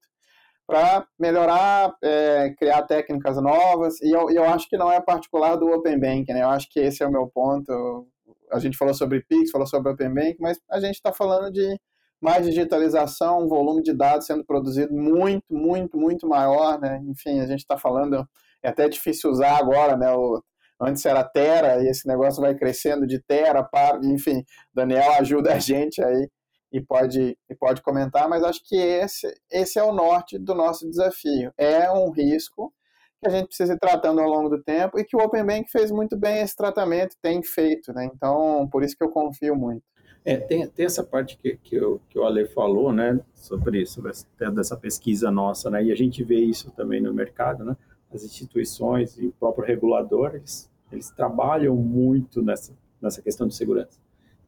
[0.69, 3.99] para melhorar, é, criar técnicas novas.
[4.01, 6.43] E eu, eu acho que não é particular do Open Bank, né?
[6.43, 8.07] Eu acho que esse é o meu ponto.
[8.51, 11.75] A gente falou sobre Pix, falou sobre Open Bank, mas a gente está falando de
[12.21, 17.01] mais digitalização, um volume de dados sendo produzido muito, muito, muito maior, né?
[17.07, 18.23] Enfim, a gente está falando,
[18.61, 20.11] é até difícil usar agora, né?
[20.11, 20.39] O,
[20.79, 25.57] antes era Tera, e esse negócio vai crescendo de Tera para, enfim, Daniel ajuda a
[25.57, 26.29] gente aí
[26.71, 30.89] e pode, e pode comentar, mas acho que esse, esse é o norte do nosso
[30.89, 31.51] desafio.
[31.57, 32.73] É um risco
[33.19, 35.69] que a gente precisa ir tratando ao longo do tempo e que o Open Bank
[35.69, 38.09] fez muito bem esse tratamento, tem feito, né?
[38.13, 39.83] Então, por isso que eu confio muito.
[40.23, 44.11] É, tem, tem essa parte que, que, eu, que o Ale falou, né, sobre, sobre
[44.11, 47.75] essa pesquisa nossa, né, e a gente vê isso também no mercado, né,
[48.13, 53.97] as instituições e o próprio regulador, eles, eles trabalham muito nessa, nessa questão de segurança.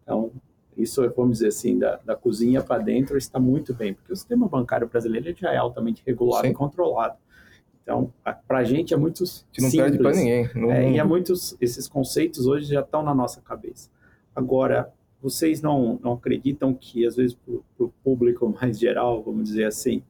[0.03, 0.31] Então,
[0.77, 4.47] isso, vamos dizer assim, da, da cozinha para dentro está muito bem, porque o sistema
[4.47, 6.51] bancário brasileiro já é altamente regulado Sim.
[6.51, 7.17] e controlado.
[7.83, 8.13] Então,
[8.47, 9.63] para a gente é muito simples.
[9.63, 10.49] Não perde para ninguém.
[10.71, 13.89] É, e é muitos, esses conceitos hoje já estão na nossa cabeça.
[14.35, 19.65] Agora, vocês não, não acreditam que, às vezes, para o público mais geral, vamos dizer
[19.65, 20.03] assim,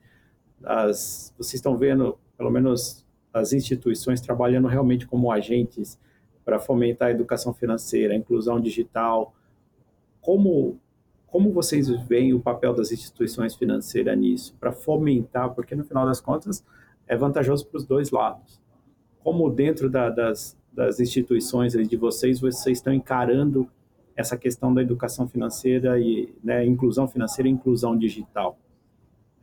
[0.63, 5.97] as, vocês estão vendo, pelo menos, as instituições trabalhando realmente como agentes
[6.43, 9.33] para fomentar a educação financeira, a inclusão digital.
[10.21, 10.79] Como,
[11.27, 16.21] como vocês veem o papel das instituições financeiras nisso, para fomentar, porque no final das
[16.21, 16.63] contas
[17.07, 18.61] é vantajoso para os dois lados.
[19.23, 23.67] Como dentro da, das, das instituições de vocês, vocês estão encarando
[24.15, 28.57] essa questão da educação financeira e né, inclusão financeira e inclusão digital?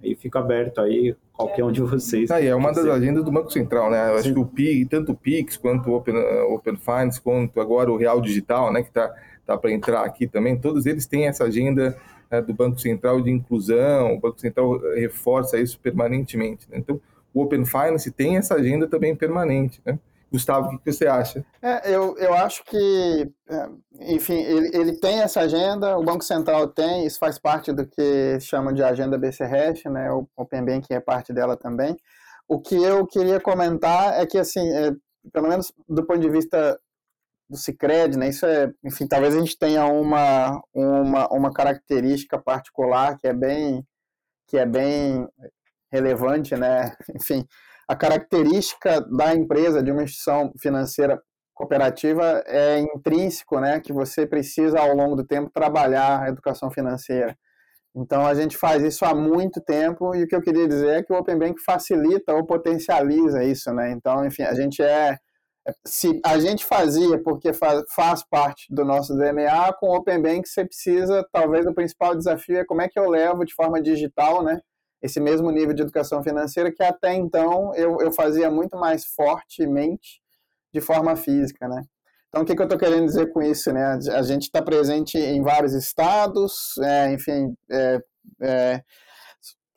[0.03, 2.31] Aí fica aberto aí qualquer um de vocês.
[2.31, 4.11] Ah, é uma das agendas do Banco Central, né?
[4.11, 6.15] Eu acho que o PIX, tanto o PIX quanto o Open,
[6.53, 8.83] Open Finance, quanto agora o Real Digital, né?
[8.83, 9.13] Que tá,
[9.55, 11.97] tá para entrar aqui também, todos eles têm essa agenda
[12.31, 16.69] né, do Banco Central de inclusão, o Banco Central reforça isso permanentemente.
[16.71, 16.79] Né?
[16.79, 17.01] Então,
[17.33, 19.99] o Open Finance tem essa agenda também permanente, né?
[20.31, 21.43] Gustavo, o que você acha?
[21.63, 23.69] É, eu, eu acho que, é,
[24.15, 28.39] enfim, ele, ele tem essa agenda, o Banco Central tem, isso faz parte do que
[28.41, 30.13] chama de agenda BC Hash, né?
[30.13, 31.97] O Open Banking é parte dela também.
[32.47, 34.93] O que eu queria comentar é que, assim, é,
[35.33, 36.79] pelo menos do ponto de vista
[37.49, 38.29] do Cicred, né?
[38.29, 43.85] Isso é, enfim, talvez a gente tenha uma, uma, uma característica particular que é bem
[44.49, 45.29] que é bem
[45.93, 46.95] relevante, né?
[47.15, 47.47] Enfim,
[47.87, 51.21] a característica da empresa, de uma instituição financeira
[51.55, 53.81] cooperativa, é intrínseco, né?
[53.81, 57.37] Que você precisa, ao longo do tempo, trabalhar a educação financeira.
[57.95, 61.03] Então, a gente faz isso há muito tempo e o que eu queria dizer é
[61.03, 63.91] que o Open Bank facilita ou potencializa isso, né?
[63.91, 65.19] Então, enfim, a gente é,
[65.87, 70.49] se a gente fazia porque faz, faz parte do nosso DNA, com o Open Bank
[70.49, 74.43] você precisa, talvez o principal desafio é como é que eu levo de forma digital,
[74.43, 74.61] né?
[75.03, 80.21] esse mesmo nível de educação financeira que até então eu, eu fazia muito mais fortemente
[80.73, 81.83] de forma física, né?
[82.29, 83.99] Então, o que, que eu estou querendo dizer com isso, né?
[84.13, 88.01] A gente está presente em vários estados, é, enfim, é,
[88.43, 88.83] é,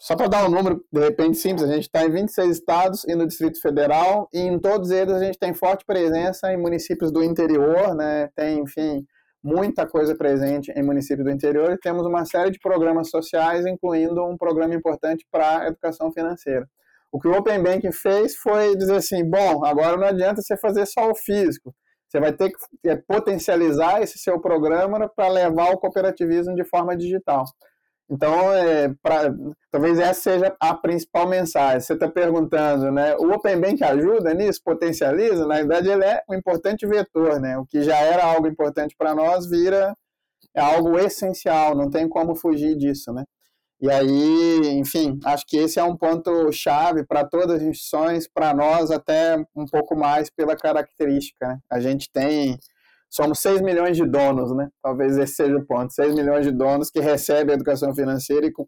[0.01, 3.13] só para dar um número, de repente, simples, a gente está em 26 estados e
[3.13, 7.23] no Distrito Federal, e em todos eles a gente tem forte presença em municípios do
[7.23, 8.27] interior, né?
[8.35, 9.05] Tem, enfim,
[9.43, 14.25] muita coisa presente em municípios do interior e temos uma série de programas sociais, incluindo
[14.25, 16.67] um programa importante para a educação financeira.
[17.11, 20.87] O que o Open Banking fez foi dizer assim, bom, agora não adianta você fazer
[20.87, 21.75] só o físico,
[22.09, 26.97] você vai ter que é, potencializar esse seu programa para levar o cooperativismo de forma
[26.97, 27.45] digital.
[28.11, 29.33] Então, é, pra,
[29.71, 31.79] talvez essa seja a principal mensagem.
[31.79, 33.15] Você está perguntando, né?
[33.15, 35.47] O Open Bank ajuda nisso, potencializa?
[35.47, 37.57] Na verdade, ele é um importante vetor, né?
[37.57, 39.95] O que já era algo importante para nós vira
[40.53, 43.23] algo essencial, não tem como fugir disso, né?
[43.79, 48.53] E aí, enfim, acho que esse é um ponto chave para todas as instituições, para
[48.53, 51.47] nós até um pouco mais pela característica.
[51.47, 51.59] Né?
[51.71, 52.59] A gente tem
[53.11, 54.69] somos 6 milhões de donos, né?
[54.81, 55.93] Talvez esse seja o ponto.
[55.93, 58.65] 6 milhões de donos que recebem a educação financeira e com,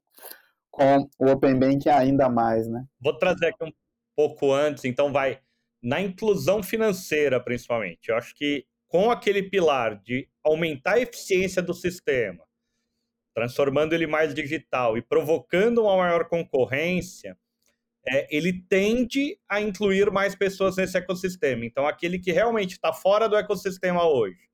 [0.70, 2.84] com o Open Bank ainda mais, né?
[3.00, 3.72] Vou trazer aqui um
[4.16, 5.39] pouco antes, então vai
[5.82, 8.10] na inclusão financeira, principalmente.
[8.10, 12.44] Eu acho que com aquele pilar de aumentar a eficiência do sistema,
[13.34, 17.38] transformando ele mais digital e provocando uma maior concorrência,
[18.06, 21.66] é, ele tende a incluir mais pessoas nesse ecossistema.
[21.66, 24.49] Então, aquele que realmente está fora do ecossistema hoje,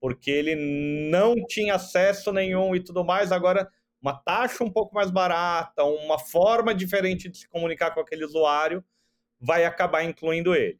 [0.00, 0.54] porque ele
[1.10, 3.68] não tinha acesso nenhum e tudo mais, agora
[4.00, 8.84] uma taxa um pouco mais barata, uma forma diferente de se comunicar com aquele usuário,
[9.40, 10.78] vai acabar incluindo ele.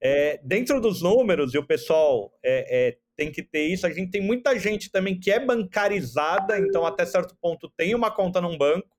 [0.00, 4.10] É, dentro dos números, e o pessoal é, é, tem que ter isso, a gente
[4.10, 8.58] tem muita gente também que é bancarizada, então até certo ponto tem uma conta num
[8.58, 8.95] banco,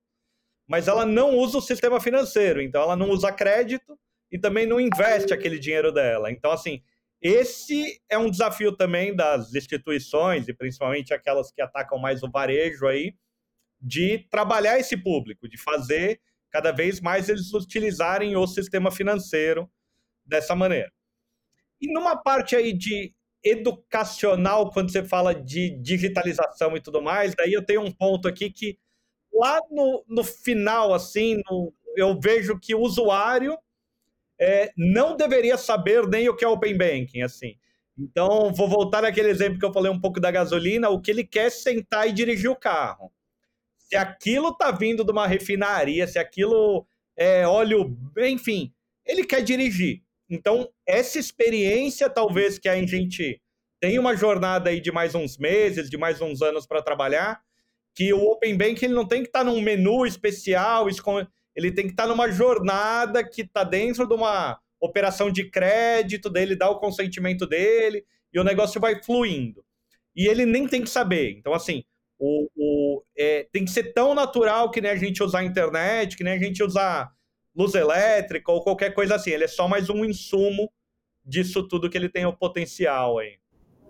[0.67, 3.97] mas ela não usa o sistema financeiro, então ela não usa crédito
[4.31, 6.29] e também não investe aquele dinheiro dela.
[6.29, 6.83] Então, assim,
[7.21, 12.85] esse é um desafio também das instituições, e principalmente aquelas que atacam mais o varejo
[12.85, 13.15] aí,
[13.79, 19.69] de trabalhar esse público, de fazer cada vez mais eles utilizarem o sistema financeiro
[20.25, 20.91] dessa maneira.
[21.79, 23.13] E numa parte aí de
[23.43, 28.49] educacional, quando você fala de digitalização e tudo mais, daí eu tenho um ponto aqui
[28.49, 28.77] que
[29.37, 33.57] lá no, no final, assim, no, eu vejo que o usuário
[34.39, 37.57] é, não deveria saber nem o que é Open Banking, assim.
[37.97, 41.23] Então, vou voltar naquele exemplo que eu falei um pouco da gasolina, o que ele
[41.23, 43.11] quer é sentar e dirigir o carro.
[43.77, 46.85] Se aquilo tá vindo de uma refinaria, se aquilo
[47.15, 48.71] é óleo, enfim,
[49.05, 50.03] ele quer dirigir.
[50.29, 53.41] Então, essa experiência, talvez que a gente
[53.79, 57.41] tem uma jornada aí de mais uns meses, de mais uns anos para trabalhar,
[57.97, 60.85] que o Open Bank ele não tem que estar tá num menu especial,
[61.55, 66.29] ele tem que estar tá numa jornada que está dentro de uma operação de crédito,
[66.29, 69.65] dele dá o consentimento dele e o negócio vai fluindo.
[70.15, 71.31] E ele nem tem que saber.
[71.31, 71.83] Então, assim,
[72.19, 76.15] o, o é, tem que ser tão natural que nem a gente usar a internet,
[76.15, 77.11] que nem a gente usar
[77.55, 79.31] luz elétrica ou qualquer coisa assim.
[79.31, 80.71] Ele é só mais um insumo
[81.25, 83.39] disso tudo que ele tem o potencial aí.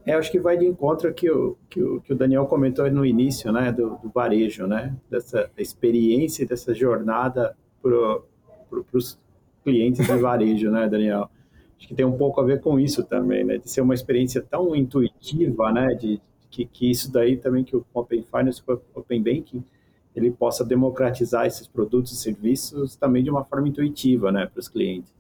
[0.08, 3.06] É, acho que vai de encontro que o, que o, que o Daniel comentou no
[3.06, 8.22] início, né, do, do varejo, né, dessa experiência, dessa jornada para
[8.70, 9.20] pro, os
[9.66, 11.30] clientes de varejo, né, Daniel?
[11.78, 14.42] Acho que tem um pouco a ver com isso também, né, de ser uma experiência
[14.42, 19.22] tão intuitiva, né, de, que, que isso daí também que o Open Finance, o Open
[19.22, 19.62] Banking,
[20.16, 24.70] ele possa democratizar esses produtos e serviços também de uma forma intuitiva, né, para os
[24.70, 25.14] clientes.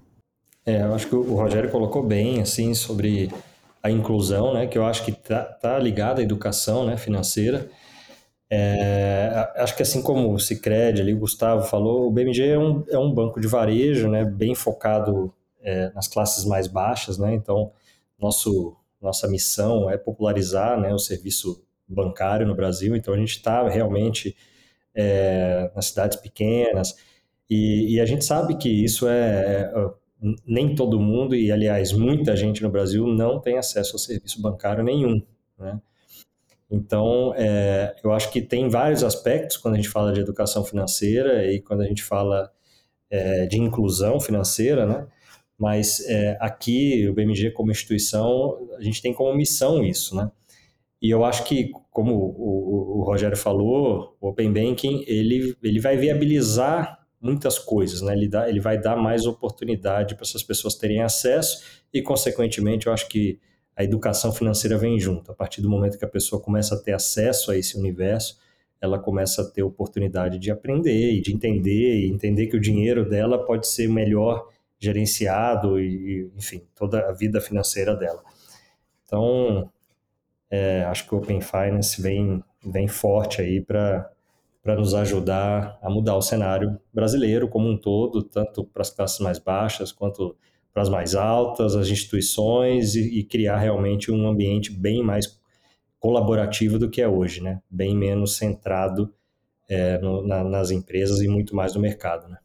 [0.65, 3.29] É, eu acho que o Rogério colocou bem, assim, sobre
[3.81, 7.69] a inclusão, né, que eu acho que tá, tá ligada à educação, né, financeira.
[8.49, 12.83] É, acho que assim como o Cicred, ali o Gustavo falou, o BMG é um,
[12.89, 17.71] é um banco de varejo, né, bem focado é, nas classes mais baixas, né, então
[18.17, 23.67] nosso, nossa missão é popularizar, né, o serviço bancário no Brasil, então a gente está
[23.67, 24.35] realmente
[24.95, 26.95] é, nas cidades pequenas,
[27.49, 29.89] e, e, a gente sabe que isso é, é
[30.45, 34.83] nem todo mundo, e aliás, muita gente no Brasil não tem acesso ao serviço bancário
[34.83, 35.21] nenhum.
[35.57, 35.79] Né?
[36.69, 41.49] Então, é, eu acho que tem vários aspectos quando a gente fala de educação financeira
[41.51, 42.51] e quando a gente fala
[43.09, 45.07] é, de inclusão financeira, né?
[45.57, 50.29] Mas é, aqui, o BMG como instituição, a gente tem como missão isso, né?
[51.01, 55.79] E eu acho que, como o, o, o Rogério falou, o Open Banking, ele, ele
[55.79, 58.13] vai viabilizar muitas coisas, né?
[58.13, 61.61] Ele, dá, ele vai dar mais oportunidade para essas pessoas terem acesso
[61.93, 63.37] e, consequentemente, eu acho que
[63.75, 65.29] a educação financeira vem junto.
[65.29, 68.39] A partir do momento que a pessoa começa a ter acesso a esse universo,
[68.79, 73.07] ela começa a ter oportunidade de aprender e de entender e entender que o dinheiro
[73.07, 74.47] dela pode ser melhor
[74.79, 78.23] gerenciado e, enfim, toda a vida financeira dela.
[79.05, 79.69] Então,
[80.49, 84.09] é, acho que o Open Finance vem, vem forte aí para
[84.67, 89.17] para nos ajudar a mudar o cenário brasileiro como um todo, tanto para as classes
[89.19, 90.35] mais baixas quanto
[90.73, 95.39] para as mais altas, as instituições e, e, criar realmente um ambiente bem mais
[96.01, 97.61] colaborativo do que é hoje, né?
[97.69, 99.09] Bem menos centrado
[99.69, 102.37] é, no, na, nas empresas e muito mais no mercado, né?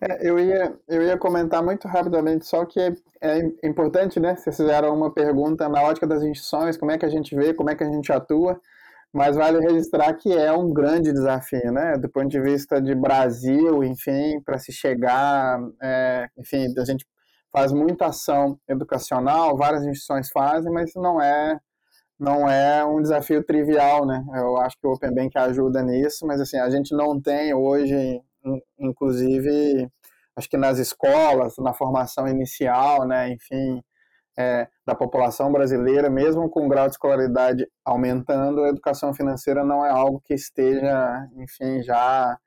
[0.00, 2.80] É, eu, ia, eu ia comentar muito rapidamente, só que
[3.20, 4.34] é, importante, né?
[4.34, 7.70] Vocês fizeram uma pergunta na ótica das instituições, como é que a gente vê, como
[7.70, 8.60] é que a gente atua.
[9.12, 11.98] Mas vale registrar que é um grande desafio, né?
[11.98, 17.06] Do ponto de vista de Brasil, enfim, para se chegar, é, enfim, a gente
[17.52, 21.58] faz muita ação educacional, várias instituições fazem, mas não é
[22.18, 24.24] não é um desafio trivial, né?
[24.34, 28.20] Eu acho que o Open Bank ajuda nisso, mas assim, a gente não tem hoje,
[28.78, 29.90] inclusive,
[30.36, 33.82] acho que nas escolas, na formação inicial, né, enfim,
[34.38, 39.84] é, da população brasileira, mesmo com o grau de escolaridade aumentando, a educação financeira não
[39.84, 42.38] é algo que esteja, enfim, já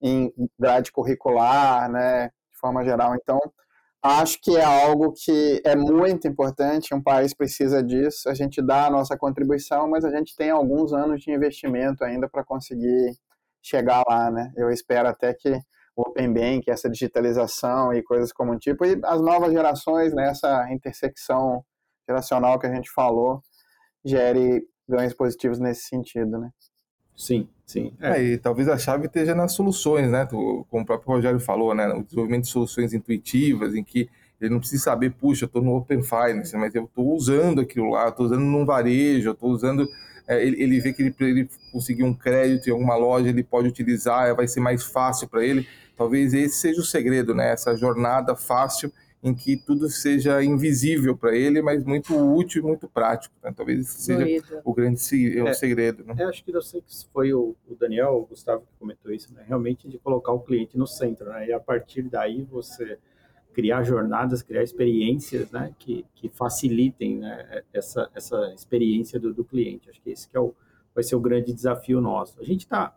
[0.00, 3.14] em grade curricular, né, de forma geral.
[3.14, 3.40] Então,
[4.02, 8.86] acho que é algo que é muito importante, um país precisa disso, a gente dá
[8.86, 13.16] a nossa contribuição, mas a gente tem alguns anos de investimento ainda para conseguir
[13.62, 14.52] chegar lá, né?
[14.56, 15.60] Eu espero até que
[15.96, 20.74] Open Bank, essa digitalização e coisas como um tipo, e as novas gerações, nessa né,
[20.74, 21.64] intersecção
[22.06, 23.42] geracional que a gente falou,
[24.04, 26.50] gere ganhos positivos nesse sentido, né?
[27.16, 27.94] Sim, sim.
[27.98, 28.18] É.
[28.18, 30.26] É, e talvez a chave esteja nas soluções, né?
[30.26, 31.88] como o próprio Rogério falou, né?
[31.88, 35.74] O desenvolvimento de soluções intuitivas, em que ele não precisa saber, puxa, eu estou no
[35.76, 39.88] Open Finance, mas eu estou usando aquilo lá, estou usando num varejo, estou usando
[40.26, 43.68] é, ele, ele, vê que ele, ele conseguir um crédito em alguma loja, ele pode
[43.68, 45.66] utilizar, vai ser mais fácil para ele.
[45.96, 47.52] Talvez esse seja o segredo, né?
[47.52, 52.86] Essa jornada fácil em que tudo seja invisível para ele, mas muito útil e muito
[52.86, 53.34] prático.
[53.42, 53.52] Né?
[53.56, 55.00] Talvez esse seja o grande
[55.40, 56.04] é, segredo.
[56.04, 56.14] Né?
[56.18, 59.32] É, acho que eu sei que foi o, o, Daniel, o Gustavo que comentou isso,
[59.34, 59.44] né?
[59.46, 61.48] realmente de colocar o cliente no centro, né?
[61.48, 62.98] e a partir daí você
[63.56, 65.74] criar jornadas, criar experiências né?
[65.78, 67.62] que, que facilitem né?
[67.72, 69.88] essa, essa experiência do, do cliente.
[69.88, 70.54] Acho que esse que é o,
[70.94, 72.38] vai ser o grande desafio nosso.
[72.38, 72.94] A gente está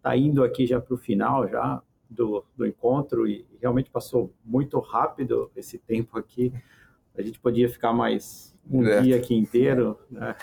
[0.00, 4.78] tá indo aqui já para o final, já do, do encontro e realmente passou muito
[4.78, 6.52] rápido esse tempo aqui.
[7.18, 9.02] A gente podia ficar mais um é.
[9.02, 10.36] dia aqui inteiro né,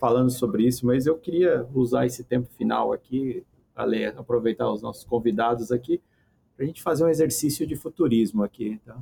[0.00, 3.44] falando sobre isso, mas eu queria usar esse tempo final aqui,
[3.76, 6.00] Ale, aproveitar os nossos convidados aqui,
[6.62, 8.80] para a gente fazer um exercício de futurismo aqui.
[8.86, 8.96] Tá?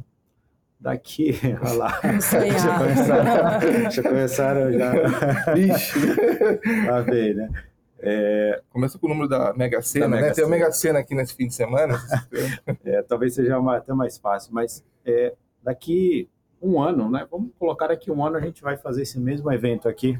[0.78, 2.00] Daqui, olha lá.
[2.00, 4.92] Já começaram, já começaram já.
[5.58, 5.98] Ixi.
[6.90, 7.50] A ver, né?
[7.98, 10.32] É, Começa com o número da Mega Sena, da Mega né?
[10.32, 12.00] Tem a Mega Sena aqui nesse fim de semana.
[12.82, 16.30] é, talvez seja até mais fácil, mas é, daqui
[16.62, 17.26] um ano, né?
[17.30, 20.18] Vamos colocar daqui um ano a gente vai fazer esse mesmo evento aqui,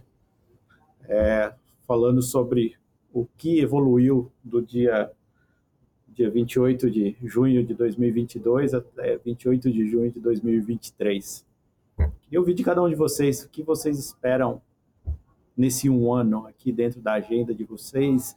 [1.09, 1.55] é,
[1.87, 2.77] falando sobre
[3.15, 5.11] o que evoluiu do dia
[6.15, 11.47] dia 28 de junho de 2022 até 28 de junho de 2023.
[12.23, 14.61] Queria ouvir de cada um de vocês o que vocês esperam
[15.57, 18.37] nesse um ano aqui dentro da agenda de vocês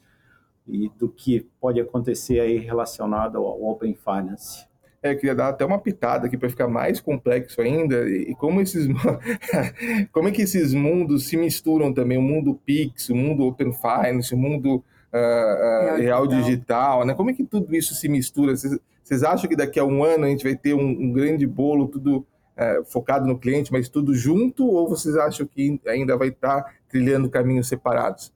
[0.68, 4.66] e do que pode acontecer aí relacionado ao Open Finance.
[5.02, 8.62] É, eu queria dar até uma pitada aqui para ficar mais complexo ainda e como
[8.62, 8.88] esses
[10.14, 14.34] como é que esses mundos se misturam também o mundo Pix, o mundo Open Finance,
[14.34, 14.82] o mundo
[15.14, 16.50] uh, uh, real, real digital.
[16.50, 17.14] digital, né?
[17.14, 18.56] Como é que tudo isso se mistura?
[18.56, 21.46] Vocês, vocês acham que daqui a um ano a gente vai ter um, um grande
[21.46, 24.66] bolo tudo uh, focado no cliente, mas tudo junto?
[24.66, 28.34] Ou vocês acham que ainda vai estar tá trilhando caminhos separados?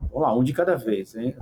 [0.00, 1.34] Vamos lá, um de cada vez, hein?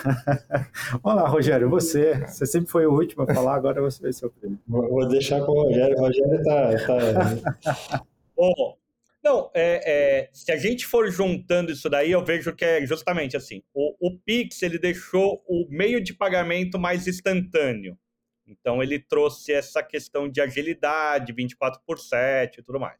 [1.02, 2.26] Olá, Rogério, você.
[2.26, 4.62] Você sempre foi o último a falar, agora você vai ser o primeiro.
[4.66, 5.96] Vou deixar com o Rogério.
[5.96, 7.62] O Rogério tá.
[7.62, 8.02] tá...
[8.36, 8.76] Bom,
[9.22, 13.36] não, é, é, se a gente for juntando isso daí, eu vejo que é justamente
[13.36, 13.62] assim.
[13.74, 17.98] O, o Pix ele deixou o meio de pagamento mais instantâneo.
[18.46, 22.98] Então ele trouxe essa questão de agilidade, 24 por 7 e tudo mais.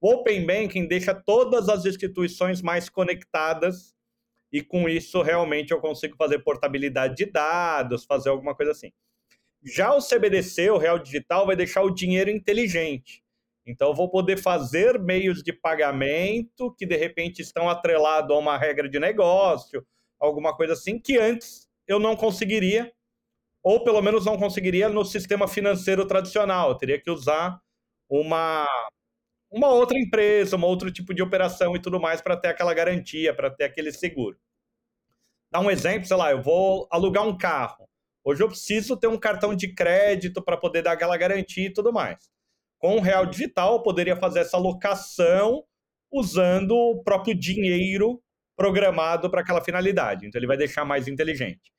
[0.00, 3.94] O Open Banking deixa todas as instituições mais conectadas
[4.52, 8.92] e com isso realmente eu consigo fazer portabilidade de dados, fazer alguma coisa assim.
[9.64, 13.21] Já o CBDC, o Real Digital, vai deixar o dinheiro inteligente.
[13.66, 18.88] Então vou poder fazer meios de pagamento que de repente estão atrelados a uma regra
[18.88, 19.86] de negócio,
[20.18, 22.92] alguma coisa assim, que antes eu não conseguiria,
[23.62, 26.70] ou pelo menos não conseguiria no sistema financeiro tradicional.
[26.70, 27.60] Eu teria que usar
[28.08, 28.66] uma
[29.50, 33.34] uma outra empresa, um outro tipo de operação e tudo mais para ter aquela garantia,
[33.34, 34.38] para ter aquele seguro.
[35.50, 37.86] Dá um exemplo, sei lá, eu vou alugar um carro.
[38.24, 41.92] Hoje eu preciso ter um cartão de crédito para poder dar aquela garantia e tudo
[41.92, 42.30] mais.
[42.82, 45.62] Com o Real Digital, eu poderia fazer essa locação
[46.10, 48.20] usando o próprio dinheiro
[48.56, 50.26] programado para aquela finalidade.
[50.26, 51.70] Então, ele vai deixar mais inteligente.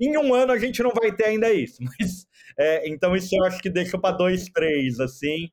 [0.00, 1.78] Em um ano, a gente não vai ter ainda isso.
[1.98, 5.48] Mas, é, então, isso eu acho que deixa para dois, três, assim,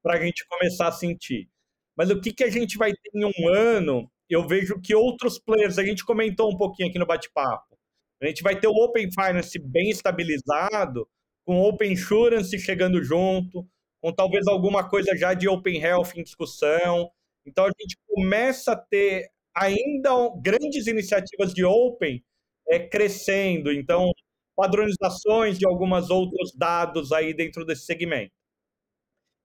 [0.00, 1.48] para a gente começar a sentir.
[1.96, 4.08] Mas o que, que a gente vai ter em um ano?
[4.30, 7.76] Eu vejo que outros players, a gente comentou um pouquinho aqui no bate-papo,
[8.22, 11.08] a gente vai ter o Open Finance bem estabilizado,
[11.44, 13.68] com Open Insurance chegando junto,
[14.04, 17.10] com talvez alguma coisa já de Open Health em discussão.
[17.46, 20.10] Então a gente começa a ter ainda
[20.42, 22.22] grandes iniciativas de Open
[22.68, 23.72] é, crescendo.
[23.72, 24.12] Então,
[24.54, 28.34] padronizações de alguns outros dados aí dentro desse segmento.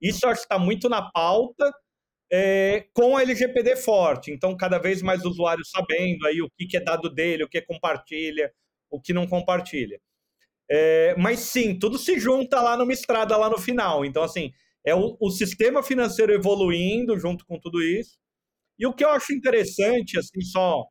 [0.01, 1.71] Isso acho que está muito na pauta
[2.29, 4.29] é, com a LGPD forte.
[4.29, 7.61] Então, cada vez mais usuários sabendo aí o que, que é dado dele, o que
[7.61, 8.53] compartilha,
[8.89, 10.01] o que não compartilha.
[10.71, 14.05] É, mas sim, tudo se junta lá numa estrada lá no final.
[14.05, 14.51] Então, assim,
[14.85, 18.17] é o, o, sistema financeiro evoluindo junto com tudo isso.
[18.77, 20.85] E o que eu acho interessante, assim, só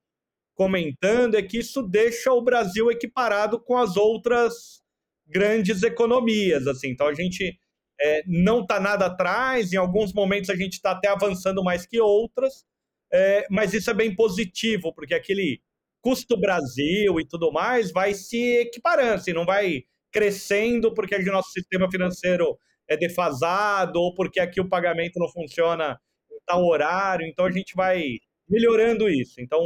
[0.55, 4.83] comentando, é que isso deixa o Brasil equiparado com as outras
[5.27, 6.67] grandes economias.
[6.67, 6.89] Assim.
[6.89, 7.59] Então, a gente
[8.01, 12.01] é, não está nada atrás, em alguns momentos a gente está até avançando mais que
[12.01, 12.65] outras,
[13.13, 15.61] é, mas isso é bem positivo, porque aquele
[16.01, 21.51] custo Brasil e tudo mais vai se equiparando, assim, não vai crescendo porque o nosso
[21.51, 25.99] sistema financeiro é defasado ou porque aqui o pagamento não funciona
[26.31, 28.03] em tal horário, então a gente vai
[28.49, 29.41] melhorando isso.
[29.41, 29.61] Então,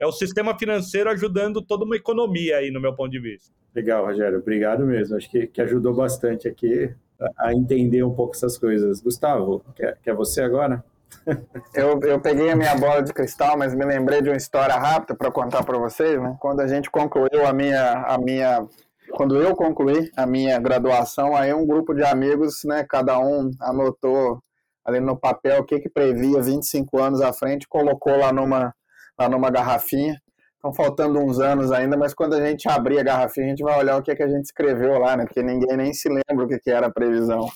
[0.00, 3.52] é o sistema financeiro ajudando toda uma economia aí, no meu ponto de vista.
[3.74, 5.16] Legal, Rogério, obrigado mesmo.
[5.16, 6.94] Acho que, que ajudou bastante aqui
[7.38, 9.00] a entender um pouco essas coisas.
[9.00, 10.84] Gustavo, quer, quer você agora?
[11.74, 15.14] Eu, eu peguei a minha bola de cristal, mas me lembrei de uma história rápida
[15.16, 16.36] para contar para vocês, né?
[16.40, 18.66] Quando a gente concluiu a minha, a minha,
[19.12, 22.84] quando eu concluí a minha graduação, aí um grupo de amigos, né?
[22.88, 24.38] Cada um anotou
[24.84, 28.72] ali no papel o que que previa 25 anos à frente, colocou lá numa,
[29.18, 30.20] lá numa garrafinha.
[30.54, 33.78] Estão faltando uns anos ainda, mas quando a gente abrir a garrafinha, a gente vai
[33.78, 35.24] olhar o que, que a gente escreveu lá, né?
[35.24, 37.46] Porque ninguém nem se lembra o que, que era a previsão.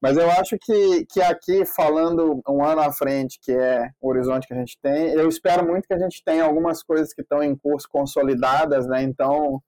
[0.00, 4.46] Mas eu acho que, que aqui, falando um ano à frente, que é o horizonte
[4.46, 7.42] que a gente tem, eu espero muito que a gente tenha algumas coisas que estão
[7.42, 9.02] em curso consolidadas, né?
[9.02, 9.60] Então,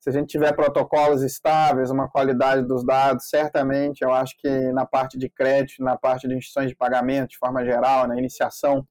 [0.00, 4.86] se a gente tiver protocolos estáveis, uma qualidade dos dados, certamente eu acho que na
[4.86, 8.86] parte de crédito, na parte de instituições de pagamento, de forma geral, na iniciação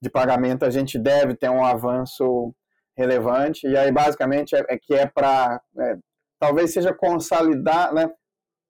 [0.00, 2.54] de pagamento, a gente deve ter um avanço
[2.96, 3.66] relevante.
[3.66, 5.60] E aí, basicamente, é, é que é para.
[5.78, 5.96] É,
[6.38, 8.10] talvez seja consolidar, né,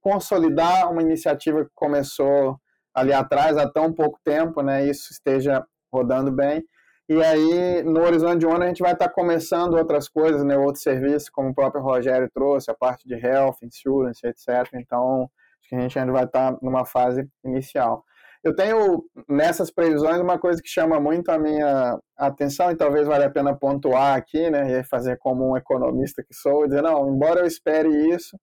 [0.05, 2.61] consolidar uma iniciativa que começou
[2.95, 6.63] ali atrás há tão pouco tempo, né, isso esteja rodando bem.
[7.09, 10.57] E aí, no horizonte de um ano, a gente vai estar começando outras coisas, né,
[10.59, 14.75] outros serviços, como o próprio Rogério trouxe, a parte de health, insurance, etc.
[14.75, 15.23] Então,
[15.61, 18.05] acho que a gente ainda vai estar numa fase inicial.
[18.43, 23.27] Eu tenho nessas previsões uma coisa que chama muito a minha atenção e talvez valha
[23.27, 27.09] a pena pontuar aqui, né, e fazer como um economista que sou, e dizer, não,
[27.09, 28.39] embora eu espere isso,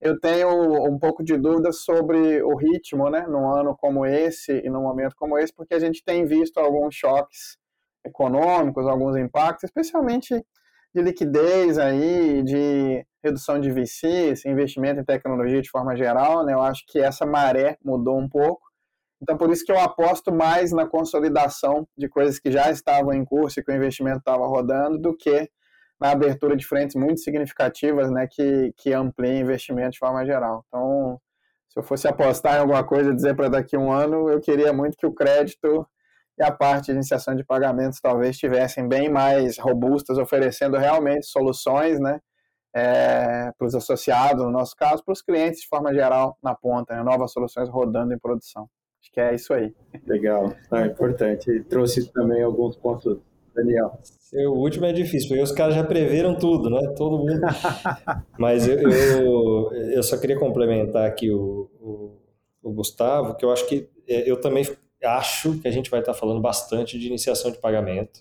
[0.00, 0.48] eu tenho
[0.88, 5.14] um pouco de dúvida sobre o ritmo, né, num ano como esse e num momento
[5.16, 7.56] como esse, porque a gente tem visto alguns choques
[8.04, 10.44] econômicos, alguns impactos, especialmente
[10.94, 16.54] de liquidez aí, de redução de VCs, investimento em tecnologia de forma geral, né?
[16.54, 18.62] Eu acho que essa maré mudou um pouco.
[19.20, 23.24] Então, por isso que eu aposto mais na consolidação de coisas que já estavam em
[23.24, 25.50] curso e que o investimento estava rodando, do que
[26.00, 30.64] na abertura de frentes muito significativas, né, que, que ampliem investimento de forma geral.
[30.68, 31.20] Então,
[31.68, 34.72] se eu fosse apostar em alguma coisa, dizer para daqui a um ano, eu queria
[34.72, 35.86] muito que o crédito
[36.38, 41.98] e a parte de iniciação de pagamentos talvez estivessem bem mais robustas, oferecendo realmente soluções,
[41.98, 42.20] né,
[42.74, 46.94] é, para os associados, no nosso caso, para os clientes de forma geral na ponta,
[46.94, 48.68] né, novas soluções rodando em produção.
[49.00, 49.74] Acho que é isso aí.
[50.06, 51.50] Legal, é importante.
[51.50, 53.18] E trouxe também alguns pontos,
[53.58, 54.00] Daniel.
[54.48, 56.94] O último é difícil, porque os caras já preveram tudo, né?
[56.96, 57.40] Todo mundo.
[58.38, 62.18] Mas eu, eu, eu, só queria complementar aqui o, o,
[62.62, 64.64] o Gustavo, que eu acho que é, eu também
[65.02, 68.20] acho que a gente vai estar falando bastante de iniciação de pagamento.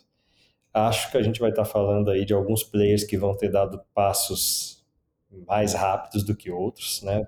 [0.74, 3.82] Acho que a gente vai estar falando aí de alguns players que vão ter dado
[3.94, 4.86] passos
[5.46, 7.28] mais rápidos do que outros, né?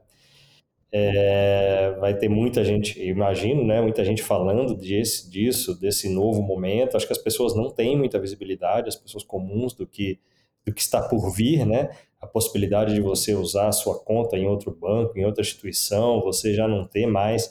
[0.91, 6.97] É, vai ter muita gente, imagino, né, muita gente falando desse, disso, desse novo momento.
[6.97, 10.19] Acho que as pessoas não têm muita visibilidade, as pessoas comuns do que
[10.65, 11.89] do que está por vir, né?
[12.21, 16.53] A possibilidade de você usar a sua conta em outro banco, em outra instituição, você
[16.53, 17.49] já não ter mais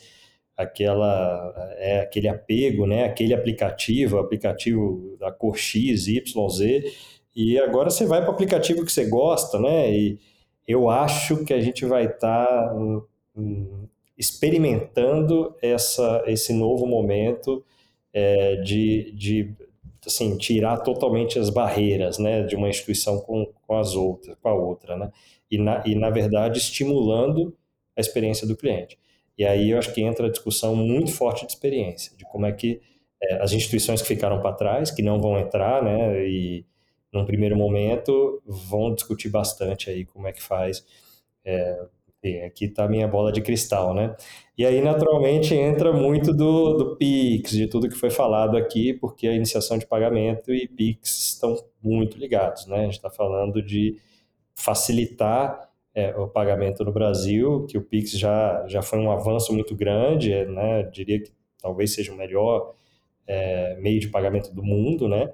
[0.56, 3.04] aquela é aquele apego, né?
[3.04, 6.92] Aquele aplicativo, aplicativo da cor X, Y, Z,
[7.34, 9.90] e agora você vai para o aplicativo que você gosta, né?
[9.92, 10.18] E
[10.66, 12.74] eu acho que a gente vai estar tá,
[14.16, 17.64] experimentando essa, esse novo momento
[18.12, 19.54] é, de, de
[20.04, 24.54] assim, tirar totalmente as barreiras né, de uma instituição com, com as outras, com a
[24.54, 25.12] outra, né?
[25.50, 27.56] E na, e, na verdade, estimulando
[27.96, 28.98] a experiência do cliente.
[29.36, 32.52] E aí eu acho que entra a discussão muito forte de experiência, de como é
[32.52, 32.80] que
[33.22, 36.66] é, as instituições que ficaram para trás, que não vão entrar, né, e
[37.12, 40.84] num primeiro momento vão discutir bastante aí como é que faz.
[41.44, 41.86] É,
[42.44, 44.16] aqui está a minha bola de cristal, né?
[44.56, 49.28] E aí, naturalmente, entra muito do, do PIX, de tudo que foi falado aqui, porque
[49.28, 52.80] a iniciação de pagamento e PIX estão muito ligados, né?
[52.80, 53.96] A gente está falando de
[54.54, 59.74] facilitar é, o pagamento no Brasil, que o Pix já, já foi um avanço muito
[59.74, 60.82] grande, né?
[60.82, 62.74] Eu diria que talvez seja o melhor
[63.26, 65.32] é, meio de pagamento do mundo, né?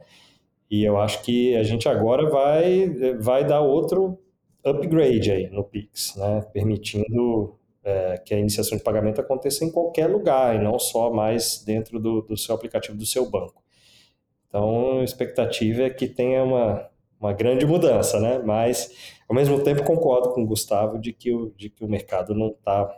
[0.71, 2.89] E eu acho que a gente agora vai,
[3.21, 4.19] vai dar outro
[4.65, 6.43] upgrade aí no Pix, né?
[6.53, 11.63] Permitindo é, que a iniciação de pagamento aconteça em qualquer lugar e não só mais
[11.65, 13.63] dentro do, do seu aplicativo do seu banco.
[14.49, 16.89] Então, a expectativa é que tenha uma,
[17.21, 18.39] uma grande mudança, né?
[18.39, 22.35] Mas, ao mesmo tempo, concordo com o Gustavo de que o, de que o mercado
[22.35, 22.89] não está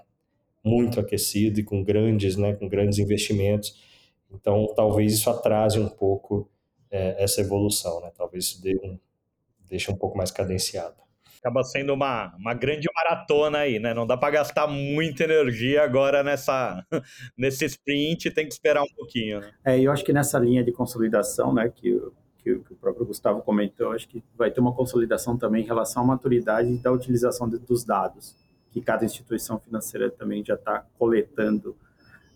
[0.62, 3.80] muito aquecido e com grandes, né, com grandes investimentos.
[4.30, 6.48] Então, talvez isso atrase um pouco
[6.90, 8.10] é, essa evolução, né?
[8.16, 8.98] Talvez isso dê um,
[9.68, 11.05] deixe um pouco mais cadenciado.
[11.46, 13.94] Acaba sendo uma, uma grande maratona aí, né?
[13.94, 16.84] Não dá para gastar muita energia agora nessa
[17.38, 19.52] nesse sprint, tem que esperar um pouquinho, né?
[19.64, 22.00] É, eu acho que nessa linha de consolidação, né, que
[22.42, 26.02] que, que, o próprio Gustavo comentou, acho que vai ter uma consolidação também em relação
[26.02, 28.36] à maturidade da utilização de, dos dados,
[28.72, 31.76] que cada instituição financeira também já está coletando.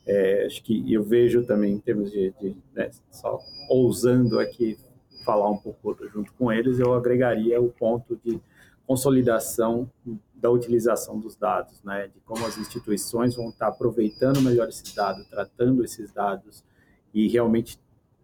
[0.06, 4.78] É, acho que eu vejo também em termos de, de né, só ousando aqui
[5.24, 8.40] falar um pouco junto com eles, eu agregaria o ponto de
[8.90, 9.88] consolidação
[10.34, 15.24] da utilização dos dados, né, de como as instituições vão estar aproveitando melhor esses dados,
[15.28, 16.64] tratando esses dados
[17.14, 17.78] e realmente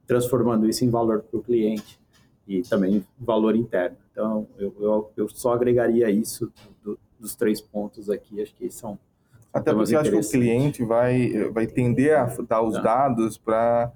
[0.09, 2.01] transformando isso em valor para o cliente
[2.49, 3.97] e também valor interno.
[4.11, 6.53] Então, eu, eu, eu só agregaria isso
[6.83, 8.99] do, dos três pontos aqui, acho que são.
[9.55, 12.81] Até porque eu acho que o cliente vai, vai tender a dar os tá.
[12.83, 13.93] dados para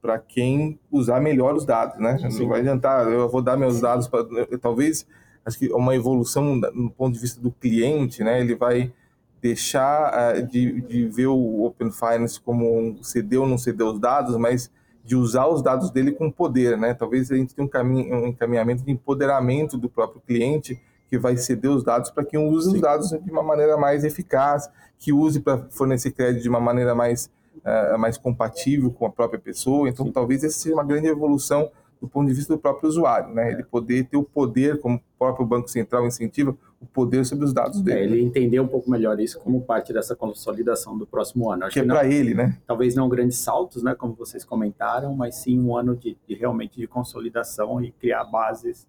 [0.00, 2.16] para quem usar melhor os dados, né?
[2.30, 2.40] Sim.
[2.40, 4.24] Não vai adiantar, eu vou dar meus dados para
[4.58, 5.06] talvez
[5.46, 8.40] acho que uma evolução no ponto de vista do cliente, né?
[8.40, 8.92] Ele vai
[9.40, 14.00] deixar uh, de, de ver o Open Finance como um ceder ou não ceder os
[14.00, 14.70] dados, mas
[15.04, 16.92] de usar os dados dele com poder, né?
[16.92, 21.36] Talvez a gente tenha um, caminho, um encaminhamento de empoderamento do próprio cliente que vai
[21.36, 24.68] ceder os dados para quem use os dados de uma maneira mais eficaz,
[24.98, 29.38] que use para fornecer crédito de uma maneira mais, uh, mais compatível com a própria
[29.38, 29.88] pessoa.
[29.88, 30.12] Então, Sim.
[30.12, 31.70] talvez essa seja uma grande evolução
[32.00, 33.52] do ponto de vista do próprio usuário, né?
[33.52, 37.52] Ele poder ter o poder, como o próprio Banco Central incentiva, o poder sobre os
[37.52, 37.98] dados dele.
[37.98, 41.64] É, ele entender um pouco melhor isso como parte dessa consolidação do próximo ano.
[41.64, 42.58] Acho que é para ele, né?
[42.66, 46.78] Talvez não grandes saltos, né, como vocês comentaram, mas sim um ano de, de realmente
[46.78, 48.86] de consolidação e criar bases,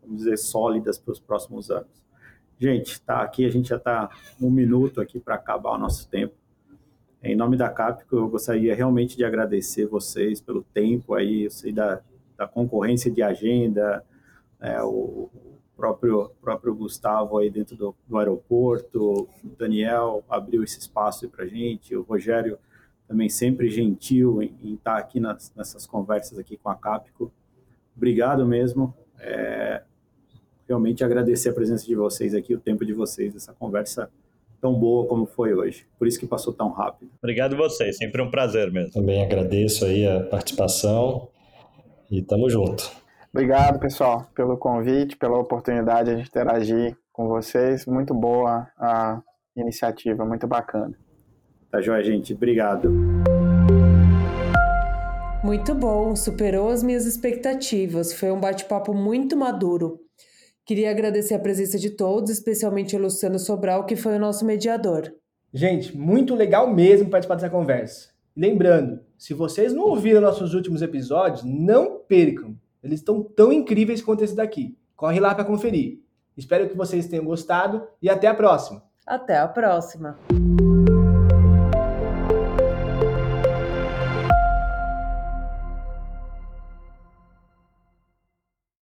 [0.00, 2.06] vamos dizer, sólidas para os próximos anos.
[2.58, 4.08] Gente, tá aqui, a gente já está
[4.40, 6.34] um minuto aqui para acabar o nosso tempo.
[7.22, 11.72] Em nome da Capco, eu gostaria realmente de agradecer vocês pelo tempo aí, eu sei
[11.72, 12.00] da,
[12.36, 14.04] da concorrência de agenda,
[14.60, 15.30] né, o
[15.76, 21.48] próprio, próprio Gustavo aí dentro do, do aeroporto, o Daniel abriu esse espaço para a
[21.48, 22.58] gente, o Rogério
[23.06, 27.32] também sempre gentil em, em estar tá aqui nas, nessas conversas aqui com a Capco.
[27.96, 28.92] Obrigado mesmo.
[29.20, 29.82] É,
[30.66, 34.10] realmente agradecer a presença de vocês aqui, o tempo de vocês, essa conversa
[34.60, 35.86] tão boa como foi hoje.
[35.98, 37.10] Por isso que passou tão rápido.
[37.18, 38.92] Obrigado a vocês, sempre um prazer mesmo.
[38.92, 41.28] Também agradeço aí a participação
[42.10, 42.90] e tamo junto.
[43.32, 47.84] Obrigado, pessoal, pelo convite, pela oportunidade de interagir com vocês.
[47.86, 49.20] Muito boa a
[49.56, 50.96] iniciativa, muito bacana.
[51.70, 52.32] Tá joia, gente.
[52.32, 52.90] Obrigado.
[55.44, 58.12] Muito bom, superou as minhas expectativas.
[58.12, 60.00] Foi um bate-papo muito maduro.
[60.64, 65.12] Queria agradecer a presença de todos, especialmente o Luciano Sobral, que foi o nosso mediador.
[65.54, 68.15] Gente, muito legal mesmo participar dessa conversa.
[68.36, 72.54] Lembrando, se vocês não ouviram nossos últimos episódios, não percam.
[72.82, 74.76] Eles estão tão incríveis quanto esse daqui.
[74.94, 76.00] Corre lá para conferir.
[76.36, 78.82] Espero que vocês tenham gostado e até a próxima.
[79.06, 80.18] Até a próxima.